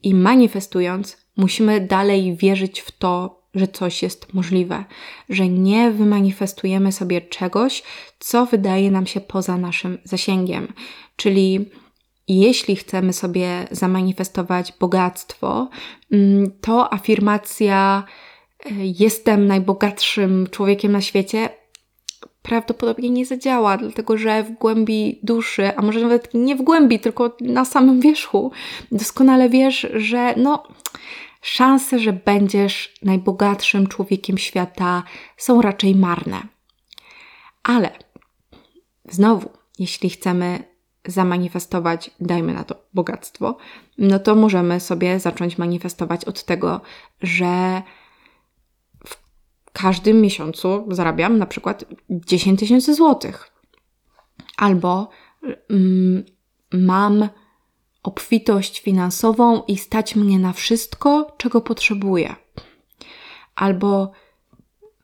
i 0.04 0.16
manifestując, 0.16 1.18
musimy 1.38 1.82
dalej 1.82 2.36
wierzyć 2.36 2.82
w 2.82 2.92
to, 2.92 3.42
że 3.56 3.68
coś 3.68 4.04
jest 4.04 4.34
możliwe, 4.34 4.86
że 5.30 5.50
nie 5.50 5.92
wymanifestujemy 5.92 6.92
sobie 6.92 7.22
czegoś, 7.22 7.84
co 8.20 8.46
wydaje 8.46 8.92
nam 8.92 9.08
się 9.08 9.22
poza 9.22 9.58
naszym 9.58 9.98
zasięgiem. 10.04 10.74
Czyli 11.16 11.70
jeśli 12.28 12.76
chcemy 12.76 13.14
sobie 13.14 13.68
zamanifestować 13.72 14.74
bogactwo, 14.80 15.70
mm, 16.12 16.52
to 16.62 16.94
afirmacja 16.94 18.04
e, 18.66 18.70
jestem 18.82 19.48
najbogatszym 19.48 20.48
człowiekiem 20.52 20.92
na 20.92 21.02
świecie 21.02 21.50
prawdopodobnie 22.42 23.10
nie 23.10 23.26
zadziała, 23.26 23.78
dlatego 23.78 24.18
że 24.18 24.44
w 24.44 24.52
głębi 24.52 25.20
duszy, 25.24 25.78
a 25.78 25.82
może 25.82 26.00
nawet 26.00 26.34
nie 26.34 26.56
w 26.56 26.62
głębi, 26.62 27.00
tylko 27.00 27.36
na 27.42 27.66
samym 27.66 28.00
wierzchu, 28.00 28.52
doskonale 28.92 29.50
wiesz, 29.50 29.88
że 29.94 30.34
no 30.38 30.64
szanse, 31.46 32.00
że 32.00 32.14
będziesz 32.14 32.94
najbogatszym 33.02 33.88
człowiekiem 33.88 34.38
świata 34.38 35.04
są 35.38 35.62
raczej 35.62 35.96
marne. 35.96 36.48
Ale 37.64 37.92
znowu, 39.10 39.50
jeśli 39.80 40.10
chcemy 40.10 40.64
zamanifestować, 41.06 42.12
dajmy 42.20 42.54
na 42.54 42.64
to 42.64 42.76
bogactwo, 42.94 43.58
no 43.98 44.20
to 44.20 44.36
możemy 44.36 44.80
sobie 44.80 45.20
zacząć 45.20 45.58
manifestować 45.58 46.26
od 46.26 46.44
tego, 46.44 46.82
że 47.22 47.82
w 49.08 49.18
każdym 49.74 50.22
miesiącu 50.22 50.86
zarabiam 50.90 51.38
na 51.38 51.46
przykład 51.46 51.86
10 52.10 52.60
tysięcy 52.60 52.94
złotych. 52.94 53.52
Albo 54.58 55.10
mm, 55.70 56.26
mam 56.74 57.30
obfitość 58.06 58.82
finansową 58.82 59.64
i 59.68 59.78
stać 59.78 60.16
mnie 60.16 60.40
na 60.40 60.54
wszystko, 60.54 61.34
czego 61.38 61.62
potrzebuję. 61.62 62.36
Albo 63.56 64.12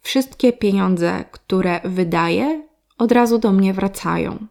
wszystkie 0.01 0.53
pieniądze, 0.53 1.25
które 1.31 1.81
wydaję, 1.83 2.63
od 2.97 3.11
razu 3.11 3.37
do 3.39 3.51
mnie 3.51 3.73
wracają. 3.73 4.47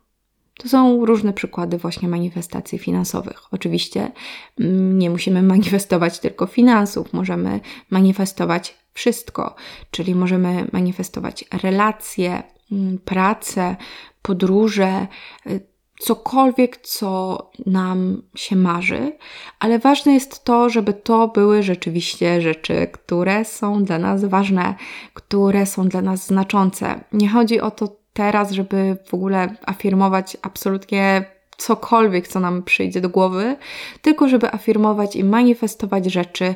To 0.55 0.69
są 0.69 1.07
różne 1.07 1.33
przykłady 1.33 1.79
właśnie 1.79 2.09
manifestacji 2.09 2.79
finansowych. 2.79 3.43
Oczywiście 3.51 4.13
mm, 4.61 4.99
nie 4.99 5.11
musimy 5.11 5.43
manifestować 5.43 6.19
tylko 6.19 6.47
finansów, 6.47 7.13
możemy 7.13 7.61
manifestować 7.91 8.79
wszystko, 8.93 9.55
czyli 9.91 10.15
możemy 10.15 10.67
manifestować 10.73 11.45
relacje, 11.63 12.43
mm, 12.73 12.99
pracę, 12.99 13.77
podróże, 14.23 15.07
y, 15.47 15.71
cokolwiek, 16.01 16.77
co 16.77 17.39
nam 17.67 18.23
się 18.35 18.57
marzy, 18.57 19.13
ale 19.59 19.79
ważne 19.79 20.15
jest 20.15 20.45
to, 20.45 20.71
żeby 20.71 20.93
to 20.93 21.29
były 21.29 21.63
rzeczywiście 21.63 22.43
rzeczy, 22.43 22.89
które 22.93 23.45
są 23.45 23.85
dla 23.85 23.99
nas 23.99 24.25
ważne, 24.25 24.75
które 25.15 25.67
są 25.67 25.89
dla 25.89 26.03
nas 26.03 26.27
znaczące. 26.27 27.01
Nie 27.13 27.29
chodzi 27.29 27.61
o 27.61 27.71
to 27.71 27.97
teraz, 28.13 28.51
żeby 28.51 28.97
w 29.07 29.15
ogóle 29.15 29.57
afirmować 29.67 30.37
absolutnie 30.43 31.25
cokolwiek, 31.57 32.29
co 32.29 32.41
nam 32.41 32.63
przyjdzie 32.63 33.01
do 33.01 33.09
głowy, 33.09 33.57
tylko 34.03 34.29
żeby 34.29 34.53
afirmować 34.53 35.17
i 35.17 35.25
manifestować 35.25 36.07
rzeczy, 36.07 36.55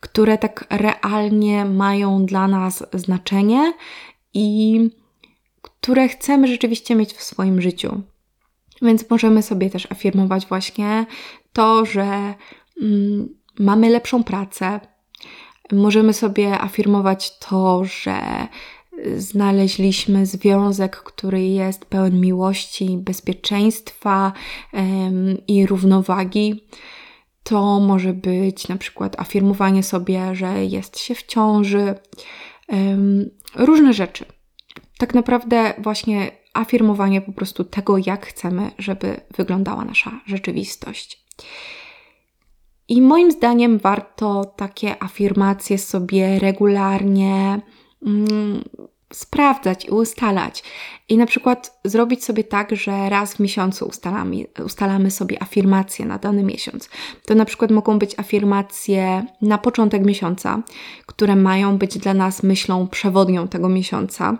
które 0.00 0.38
tak 0.38 0.64
realnie 0.70 1.64
mają 1.64 2.26
dla 2.26 2.48
nas 2.48 2.84
znaczenie 2.92 3.72
i 4.34 4.80
które 5.62 6.08
chcemy 6.08 6.46
rzeczywiście 6.46 6.94
mieć 6.94 7.12
w 7.12 7.22
swoim 7.22 7.60
życiu. 7.60 8.02
Więc 8.84 9.10
możemy 9.10 9.42
sobie 9.42 9.70
też 9.70 9.92
afirmować 9.92 10.46
właśnie 10.46 11.06
to, 11.52 11.86
że 11.86 12.34
mm, 12.82 13.28
mamy 13.58 13.90
lepszą 13.90 14.24
pracę. 14.24 14.80
Możemy 15.72 16.12
sobie 16.12 16.60
afirmować 16.60 17.38
to, 17.38 17.84
że 17.84 18.18
znaleźliśmy 19.16 20.26
związek, 20.26 20.96
który 20.96 21.42
jest 21.42 21.84
pełen 21.84 22.20
miłości, 22.20 22.98
bezpieczeństwa 23.00 24.32
ym, 24.74 25.38
i 25.48 25.66
równowagi. 25.66 26.64
To 27.42 27.80
może 27.80 28.12
być 28.12 28.68
na 28.68 28.76
przykład 28.76 29.20
afirmowanie 29.20 29.82
sobie, 29.82 30.34
że 30.34 30.64
jest 30.64 30.98
się 30.98 31.14
w 31.14 31.22
ciąży, 31.22 31.94
ym, 32.72 33.30
różne 33.54 33.92
rzeczy. 33.92 34.24
Tak 34.98 35.14
naprawdę, 35.14 35.74
właśnie 35.78 36.30
afirmowanie 36.54 37.20
po 37.20 37.32
prostu 37.32 37.64
tego, 37.64 37.98
jak 38.06 38.26
chcemy, 38.26 38.70
żeby 38.78 39.20
wyglądała 39.36 39.84
nasza 39.84 40.20
rzeczywistość. 40.26 41.24
I 42.88 43.02
moim 43.02 43.32
zdaniem 43.32 43.78
warto 43.78 44.44
takie 44.44 45.02
afirmacje 45.02 45.78
sobie 45.78 46.38
regularnie 46.38 47.60
mm, 48.06 48.64
sprawdzać 49.12 49.84
i 49.84 49.90
ustalać. 49.90 50.62
I 51.08 51.16
na 51.16 51.26
przykład 51.26 51.80
zrobić 51.84 52.24
sobie 52.24 52.44
tak, 52.44 52.76
że 52.76 53.08
raz 53.08 53.34
w 53.34 53.40
miesiącu 53.40 53.86
ustalamy, 53.86 54.46
ustalamy 54.64 55.10
sobie 55.10 55.42
afirmacje 55.42 56.06
na 56.06 56.18
dany 56.18 56.42
miesiąc. 56.42 56.88
To 57.26 57.34
na 57.34 57.44
przykład 57.44 57.70
mogą 57.70 57.98
być 57.98 58.18
afirmacje 58.18 59.26
na 59.42 59.58
początek 59.58 60.04
miesiąca, 60.04 60.62
które 61.06 61.36
mają 61.36 61.78
być 61.78 61.98
dla 61.98 62.14
nas 62.14 62.42
myślą 62.42 62.88
przewodnią 62.88 63.48
tego 63.48 63.68
miesiąca. 63.68 64.38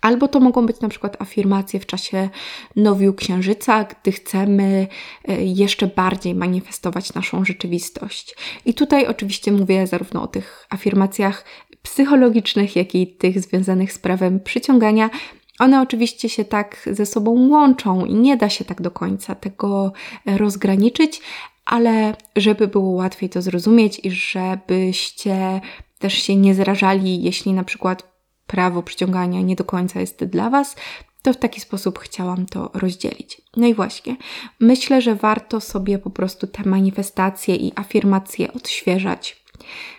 Albo 0.00 0.28
to 0.28 0.40
mogą 0.40 0.66
być 0.66 0.80
na 0.80 0.88
przykład 0.88 1.22
afirmacje 1.22 1.80
w 1.80 1.86
czasie 1.86 2.28
nowiu 2.76 3.14
księżyca, 3.14 3.84
gdy 3.84 4.12
chcemy 4.12 4.86
e, 5.28 5.44
jeszcze 5.44 5.86
bardziej 5.86 6.34
manifestować 6.34 7.14
naszą 7.14 7.44
rzeczywistość. 7.44 8.36
I 8.64 8.74
tutaj 8.74 9.06
oczywiście 9.06 9.52
mówię 9.52 9.86
zarówno 9.86 10.22
o 10.22 10.26
tych 10.26 10.66
afirmacjach 10.70 11.44
psychologicznych, 11.82 12.76
jak 12.76 12.94
i 12.94 13.06
tych 13.06 13.40
związanych 13.40 13.92
z 13.92 13.98
prawem 13.98 14.40
przyciągania. 14.40 15.10
One 15.58 15.80
oczywiście 15.82 16.28
się 16.28 16.44
tak 16.44 16.88
ze 16.92 17.06
sobą 17.06 17.48
łączą 17.48 18.04
i 18.04 18.14
nie 18.14 18.36
da 18.36 18.48
się 18.48 18.64
tak 18.64 18.82
do 18.82 18.90
końca 18.90 19.34
tego 19.34 19.92
rozgraniczyć, 20.26 21.20
ale 21.64 22.16
żeby 22.36 22.68
było 22.68 22.90
łatwiej 22.90 23.30
to 23.30 23.42
zrozumieć 23.42 24.00
i 24.04 24.10
żebyście 24.10 25.60
też 25.98 26.14
się 26.14 26.36
nie 26.36 26.54
zrażali, 26.54 27.22
jeśli 27.22 27.52
na 27.52 27.64
przykład 27.64 28.09
prawo 28.50 28.82
przyciągania 28.82 29.40
nie 29.40 29.56
do 29.56 29.64
końca 29.64 30.00
jest 30.00 30.24
dla 30.24 30.50
Was, 30.50 30.76
to 31.22 31.32
w 31.32 31.36
taki 31.36 31.60
sposób 31.60 31.98
chciałam 31.98 32.46
to 32.46 32.70
rozdzielić. 32.74 33.42
No 33.56 33.66
i 33.66 33.74
właśnie, 33.74 34.16
myślę, 34.60 35.02
że 35.02 35.14
warto 35.14 35.60
sobie 35.60 35.98
po 35.98 36.10
prostu 36.10 36.46
te 36.46 36.64
manifestacje 36.64 37.56
i 37.56 37.72
afirmacje 37.76 38.52
odświeżać, 38.52 39.44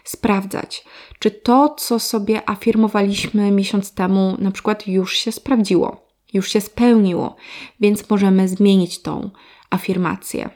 sprawdzać, 0.03 0.85
czy 1.19 1.31
to, 1.31 1.75
co 1.77 1.99
sobie 1.99 2.49
afirmowaliśmy 2.49 3.51
miesiąc 3.51 3.93
temu, 3.93 4.37
na 4.39 4.51
przykład 4.51 4.87
już 4.87 5.13
się 5.13 5.31
sprawdziło, 5.31 6.07
już 6.33 6.49
się 6.49 6.61
spełniło, 6.61 7.35
więc 7.79 8.09
możemy 8.09 8.47
zmienić 8.47 9.01
tą 9.01 9.29
afirmację. 9.69 10.49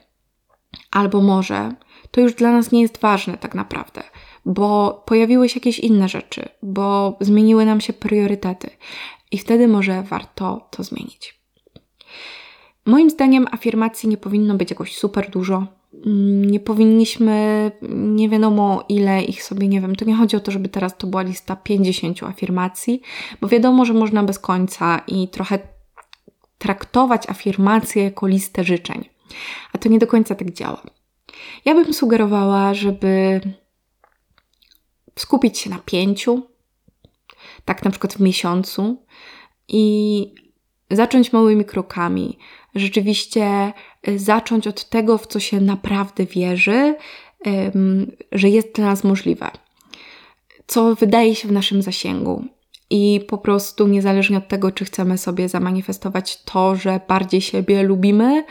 Albo 0.91 1.21
może 1.21 1.73
to 2.12 2.21
już 2.21 2.34
dla 2.34 2.51
nas 2.51 2.71
nie 2.71 2.81
jest 2.81 2.97
ważne 2.97 3.38
tak 3.38 3.55
naprawdę, 3.55 4.03
bo 4.45 5.03
pojawiły 5.05 5.49
się 5.49 5.60
jakieś 5.60 5.79
inne 5.79 6.10
rzeczy, 6.10 6.49
bo 6.63 7.17
zmieniły 7.21 7.65
nam 7.65 7.81
się 7.81 7.93
priorytety 7.93 8.69
i 9.31 9.38
wtedy 9.38 9.67
może 9.67 10.03
warto 10.03 10.67
to 10.71 10.84
zmienić. 10.84 11.39
Moim 12.86 13.10
zdaniem 13.10 13.47
afirmacji 13.51 14.10
nie 14.10 14.17
powinno 14.17 14.55
być 14.55 14.69
jakoś 14.69 14.97
super 14.97 15.29
dużo. 15.29 15.67
Mm, 16.05 16.45
nie 16.45 16.60
powinniśmy, 16.60 17.71
nie 17.91 18.29
wiadomo 18.29 18.84
ile 18.89 19.23
ich 19.23 19.43
sobie, 19.43 19.67
nie 19.67 19.81
wiem, 19.81 19.95
to 19.95 20.05
nie 20.05 20.15
chodzi 20.15 20.36
o 20.36 20.39
to, 20.39 20.51
żeby 20.51 20.69
teraz 20.69 20.97
to 20.97 21.08
była 21.08 21.21
lista 21.21 21.55
50 21.55 22.23
afirmacji, 22.23 23.01
bo 23.41 23.47
wiadomo, 23.47 23.86
że 23.86 23.93
można 23.93 24.23
bez 24.23 24.39
końca 24.39 25.01
i 25.08 25.27
trochę 25.27 25.60
traktować 26.58 27.29
afirmacje 27.29 28.03
jako 28.03 28.27
listę 28.27 28.63
życzeń. 28.63 29.05
A 29.73 29.77
to 29.77 29.89
nie 29.89 29.99
do 29.99 30.08
końca 30.08 30.36
tak 30.36 30.51
działa. 30.51 30.81
Ja 31.65 31.73
bym 31.73 31.93
sugerowała, 31.93 32.73
żeby 32.73 33.41
skupić 35.19 35.60
się 35.60 35.69
na 35.69 35.80
pięciu, 35.80 36.41
tak 37.65 37.84
na 37.84 37.91
przykład 37.91 38.13
w 38.13 38.19
miesiącu 38.19 39.06
i 39.67 40.34
zacząć 40.91 41.34
małymi 41.34 41.65
krokami. 41.65 42.38
Rzeczywiście 42.75 43.73
y, 44.08 44.19
zacząć 44.19 44.67
od 44.67 44.89
tego, 44.89 45.17
w 45.17 45.28
co 45.28 45.39
się 45.39 45.62
naprawdę 45.62 46.25
wierzy, 46.25 46.95
że 48.32 48.49
jest 48.49 48.75
dla 48.75 48.86
nas 48.86 49.04
możliwe, 49.04 49.51
co 50.67 50.95
wydaje 50.95 51.36
się 51.36 51.47
w 51.47 51.51
naszym 51.51 51.82
zasięgu. 51.82 52.45
I 52.89 53.21
po 53.28 53.38
prostu, 53.38 53.88
niezależnie 53.88 54.38
od 54.38 54.47
tego, 54.47 54.71
czy 54.71 54.86
chcemy 54.86 55.17
sobie 55.17 55.49
zamanifestować 55.49 56.43
to, 56.43 56.75
że 56.75 56.99
bardziej 57.08 57.41
siebie 57.41 57.84
lubimy, 57.84 58.43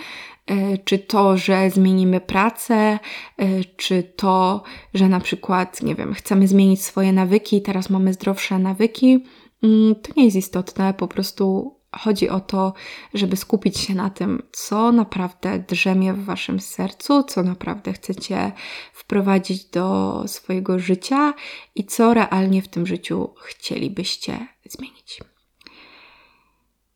czy 0.85 0.99
to, 0.99 1.37
że 1.37 1.71
zmienimy 1.71 2.21
pracę, 2.21 2.75
e, 2.75 3.65
czy 3.77 4.03
to, 4.03 4.63
że 4.95 5.09
na 5.09 5.21
przykład, 5.21 5.83
nie 5.83 5.95
wiem, 5.95 6.15
chcemy 6.15 6.49
zmienić 6.49 6.83
swoje 6.83 7.13
nawyki, 7.13 7.63
teraz 7.63 7.91
mamy 7.91 8.13
zdrowsze 8.13 8.59
nawyki, 8.59 9.25
mm, 9.63 9.95
to 9.95 10.13
nie 10.17 10.25
jest 10.25 10.37
istotne, 10.37 10.95
po 10.95 11.09
prostu 11.09 11.75
chodzi 11.99 12.29
o 12.29 12.41
to, 12.41 12.73
żeby 13.15 13.37
skupić 13.37 13.79
się 13.79 13.95
na 13.95 14.11
tym, 14.11 14.43
co 14.53 14.93
naprawdę 14.93 15.59
drzemie 15.59 16.13
w 16.13 16.25
waszym 16.25 16.61
sercu, 16.61 17.23
co 17.23 17.43
naprawdę 17.43 17.93
chcecie 17.93 18.53
wprowadzić 18.93 19.65
do 19.65 20.23
swojego 20.27 20.79
życia 20.79 21.35
i 21.75 21.85
co 21.85 22.15
realnie 22.15 22.63
w 22.63 22.69
tym 22.69 22.87
życiu 22.87 23.35
chcielibyście 23.43 24.47
zmienić. 24.65 25.21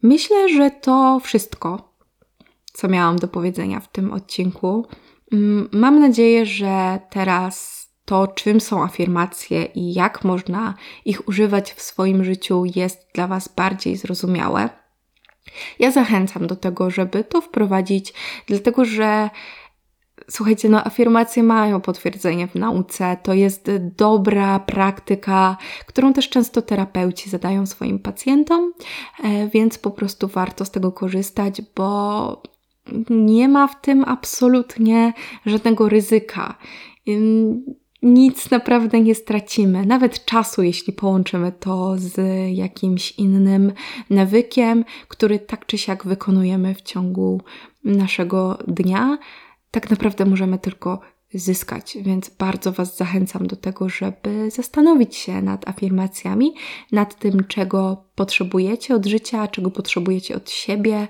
Myślę, 0.02 0.48
że 0.48 0.70
to 0.70 1.20
wszystko 1.24 1.87
co 2.78 2.88
miałam 2.88 3.16
do 3.16 3.28
powiedzenia 3.28 3.80
w 3.80 3.88
tym 3.88 4.12
odcinku. 4.12 4.86
Mm, 5.32 5.68
mam 5.72 6.00
nadzieję, 6.00 6.46
że 6.46 7.00
teraz 7.10 7.86
to, 8.04 8.28
czym 8.28 8.60
są 8.60 8.84
afirmacje 8.84 9.64
i 9.64 9.94
jak 9.94 10.24
można 10.24 10.74
ich 11.04 11.28
używać 11.28 11.72
w 11.72 11.82
swoim 11.82 12.24
życiu, 12.24 12.64
jest 12.76 13.08
dla 13.14 13.26
Was 13.26 13.48
bardziej 13.48 13.96
zrozumiałe. 13.96 14.68
Ja 15.78 15.90
zachęcam 15.90 16.46
do 16.46 16.56
tego, 16.56 16.90
żeby 16.90 17.24
to 17.24 17.40
wprowadzić, 17.40 18.14
dlatego 18.46 18.84
że 18.84 19.30
Słuchajcie, 20.30 20.68
no 20.68 20.86
afirmacje 20.86 21.42
mają 21.42 21.80
potwierdzenie 21.80 22.48
w 22.48 22.54
nauce. 22.54 23.16
To 23.22 23.34
jest 23.34 23.70
dobra 23.96 24.60
praktyka, 24.60 25.56
którą 25.86 26.12
też 26.12 26.28
często 26.28 26.62
terapeuci 26.62 27.30
zadają 27.30 27.66
swoim 27.66 27.98
pacjentom, 27.98 28.72
e, 29.24 29.48
więc 29.48 29.78
po 29.78 29.90
prostu 29.90 30.28
warto 30.28 30.64
z 30.64 30.70
tego 30.70 30.92
korzystać, 30.92 31.62
bo 31.76 32.42
nie 33.10 33.48
ma 33.48 33.68
w 33.68 33.80
tym 33.80 34.04
absolutnie 34.04 35.12
żadnego 35.46 35.88
ryzyka. 35.88 36.58
Nic 38.02 38.50
naprawdę 38.50 39.00
nie 39.00 39.14
stracimy, 39.14 39.86
nawet 39.86 40.24
czasu, 40.24 40.62
jeśli 40.62 40.92
połączymy 40.92 41.52
to 41.52 41.94
z 41.96 42.20
jakimś 42.56 43.12
innym 43.12 43.72
nawykiem, 44.10 44.84
który 45.08 45.38
tak 45.38 45.66
czy 45.66 45.78
siak 45.78 46.06
wykonujemy 46.06 46.74
w 46.74 46.82
ciągu 46.82 47.40
naszego 47.84 48.58
dnia. 48.66 49.18
Tak 49.70 49.90
naprawdę 49.90 50.24
możemy 50.24 50.58
tylko 50.58 51.00
zyskać, 51.34 51.98
więc 52.00 52.28
bardzo 52.28 52.72
Was 52.72 52.96
zachęcam 52.96 53.46
do 53.46 53.56
tego, 53.56 53.88
żeby 53.88 54.50
zastanowić 54.50 55.16
się 55.16 55.42
nad 55.42 55.68
afirmacjami, 55.68 56.54
nad 56.92 57.18
tym, 57.18 57.44
czego 57.44 58.04
potrzebujecie 58.14 58.94
od 58.94 59.06
życia, 59.06 59.48
czego 59.48 59.70
potrzebujecie 59.70 60.36
od 60.36 60.50
siebie 60.50 61.08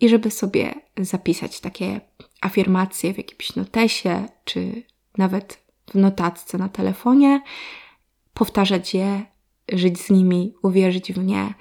i 0.00 0.08
żeby 0.08 0.30
sobie 0.30 0.74
zapisać 0.98 1.60
takie 1.60 2.00
afirmacje 2.40 3.14
w 3.14 3.18
jakimś 3.18 3.56
notesie, 3.56 4.28
czy 4.44 4.82
nawet 5.18 5.66
w 5.90 5.94
notatce 5.94 6.58
na 6.58 6.68
telefonie, 6.68 7.42
powtarzać 8.34 8.94
je, 8.94 9.26
żyć 9.72 10.00
z 10.00 10.10
nimi, 10.10 10.54
uwierzyć 10.62 11.12
w 11.12 11.24
nie. 11.24 11.54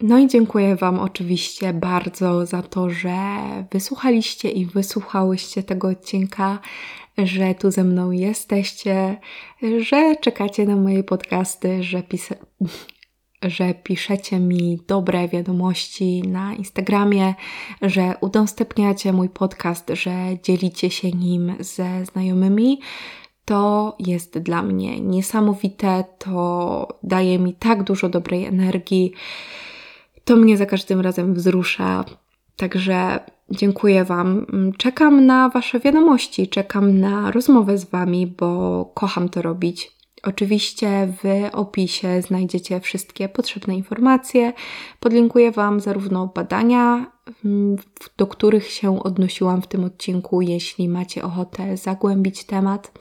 No 0.00 0.18
i 0.18 0.28
dziękuję 0.28 0.76
Wam 0.76 0.98
oczywiście 0.98 1.72
bardzo 1.72 2.46
za 2.46 2.62
to, 2.62 2.90
że 2.90 3.16
wysłuchaliście 3.72 4.50
i 4.50 4.66
wysłuchałyście 4.66 5.62
tego 5.62 5.88
odcinka, 5.88 6.58
że 7.18 7.54
tu 7.54 7.70
ze 7.70 7.84
mną 7.84 8.10
jesteście, 8.10 9.20
że 9.78 10.16
czekacie 10.16 10.66
na 10.66 10.76
moje 10.76 11.04
podcasty, 11.04 11.82
że, 11.82 12.02
pisa- 12.02 12.46
że 13.44 13.74
piszecie 13.74 14.40
mi 14.40 14.78
dobre 14.86 15.28
wiadomości 15.28 16.22
na 16.22 16.54
Instagramie, 16.54 17.34
że 17.82 18.14
udostępniacie 18.20 19.12
mój 19.12 19.28
podcast, 19.28 19.90
że 19.92 20.14
dzielicie 20.42 20.90
się 20.90 21.10
nim 21.10 21.54
ze 21.60 22.04
znajomymi. 22.04 22.80
To 23.44 23.96
jest 23.98 24.38
dla 24.38 24.62
mnie 24.62 25.00
niesamowite, 25.00 26.04
to 26.18 26.88
daje 27.02 27.38
mi 27.38 27.54
tak 27.54 27.82
dużo 27.82 28.08
dobrej 28.08 28.44
energii. 28.44 29.12
To 30.24 30.36
mnie 30.36 30.56
za 30.56 30.66
każdym 30.66 31.00
razem 31.00 31.34
wzrusza. 31.34 32.04
Także 32.56 33.20
dziękuję 33.50 34.04
Wam. 34.04 34.46
Czekam 34.78 35.26
na 35.26 35.48
Wasze 35.48 35.80
wiadomości, 35.80 36.48
czekam 36.48 37.00
na 37.00 37.30
rozmowę 37.30 37.78
z 37.78 37.84
Wami, 37.84 38.26
bo 38.26 38.84
kocham 38.94 39.28
to 39.28 39.42
robić. 39.42 39.93
Oczywiście 40.26 41.08
w 41.22 41.48
opisie 41.52 42.22
znajdziecie 42.22 42.80
wszystkie 42.80 43.28
potrzebne 43.28 43.74
informacje. 43.74 44.52
Podlinkuję 45.00 45.50
Wam 45.50 45.80
zarówno 45.80 46.26
badania, 46.26 47.06
mm, 47.44 47.76
do 48.16 48.26
których 48.26 48.70
się 48.70 49.02
odnosiłam 49.02 49.62
w 49.62 49.66
tym 49.66 49.84
odcinku, 49.84 50.42
jeśli 50.42 50.88
macie 50.88 51.22
ochotę 51.22 51.76
zagłębić 51.76 52.44
temat. 52.44 52.92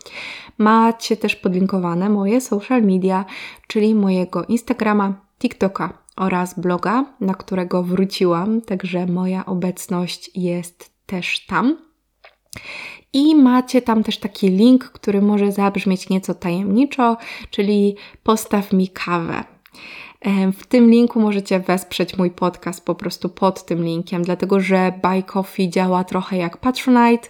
Macie 0.57 1.17
też 1.17 1.35
podlinkowane 1.35 2.09
moje 2.09 2.41
social 2.41 2.83
media, 2.83 3.25
czyli 3.67 3.95
mojego 3.95 4.43
Instagrama, 4.45 5.13
TikToka 5.39 5.97
oraz 6.15 6.59
bloga, 6.59 7.05
na 7.19 7.33
którego 7.33 7.83
wróciłam, 7.83 8.61
także 8.61 9.05
moja 9.05 9.45
obecność 9.45 10.31
jest 10.35 10.91
też 11.05 11.45
tam. 11.45 11.77
I 13.13 13.35
macie 13.35 13.81
tam 13.81 14.03
też 14.03 14.17
taki 14.17 14.49
link, 14.49 14.83
który 14.83 15.21
może 15.21 15.51
zabrzmieć 15.51 16.09
nieco 16.09 16.33
tajemniczo, 16.33 17.17
czyli 17.49 17.95
postaw 18.23 18.73
mi 18.73 18.87
kawę. 18.87 19.43
W 20.53 20.67
tym 20.67 20.89
linku 20.89 21.19
możecie 21.19 21.59
wesprzeć 21.59 22.17
mój 22.17 22.31
podcast 22.31 22.85
po 22.85 22.95
prostu 22.95 23.29
pod 23.29 23.65
tym 23.65 23.83
linkiem, 23.83 24.23
dlatego 24.23 24.59
że 24.59 24.93
Buy 25.01 25.23
Coffee 25.23 25.69
działa 25.69 26.03
trochę 26.03 26.37
jak 26.37 26.57
Patronite, 26.57 27.29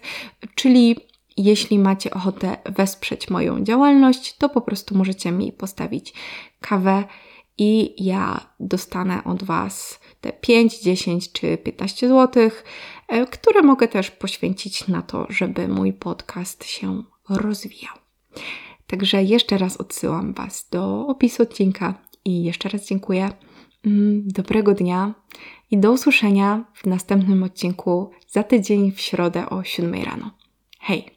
czyli 0.56 0.96
jeśli 1.38 1.80
macie 1.80 2.12
ochotę 2.12 2.58
wesprzeć 2.66 3.30
moją 3.30 3.64
działalność, 3.64 4.38
to 4.38 4.50
po 4.50 4.62
prostu 4.62 4.98
możecie 4.98 5.32
mi 5.32 5.52
postawić 5.52 6.14
kawę 6.62 7.04
i 7.58 7.96
ja 8.06 8.40
dostanę 8.60 9.24
od 9.24 9.44
Was 9.44 10.00
te 10.24 10.32
5, 10.32 10.80
10 10.80 11.32
czy 11.32 11.58
15 11.58 12.08
zł, 12.08 12.52
e, 13.08 13.26
które 13.26 13.62
mogę 13.62 13.88
też 13.88 14.12
poświęcić 14.12 14.88
na 14.88 15.02
to, 15.02 15.28
żeby 15.30 15.68
mój 15.68 15.94
podcast 15.94 16.66
się 16.66 17.04
rozwijał. 17.30 17.96
Także 18.88 19.24
jeszcze 19.24 19.58
raz 19.58 19.78
odsyłam 19.78 20.34
Was 20.34 20.68
do 20.72 21.08
opisu 21.08 21.44
odcinka 21.44 21.94
i 22.26 22.44
jeszcze 22.44 22.70
raz 22.70 22.88
dziękuję. 22.88 23.32
Mm, 23.86 24.28
dobrego 24.28 24.74
dnia 24.74 25.14
i 25.72 25.78
do 25.78 25.92
usłyszenia 25.92 26.66
w 26.74 26.86
następnym 26.86 27.44
odcinku 27.44 28.12
za 28.28 28.44
tydzień 28.44 28.92
w 28.92 29.02
środę 29.02 29.50
o 29.50 29.64
7 29.64 29.94
rano. 30.04 30.32
Hej! 30.80 31.13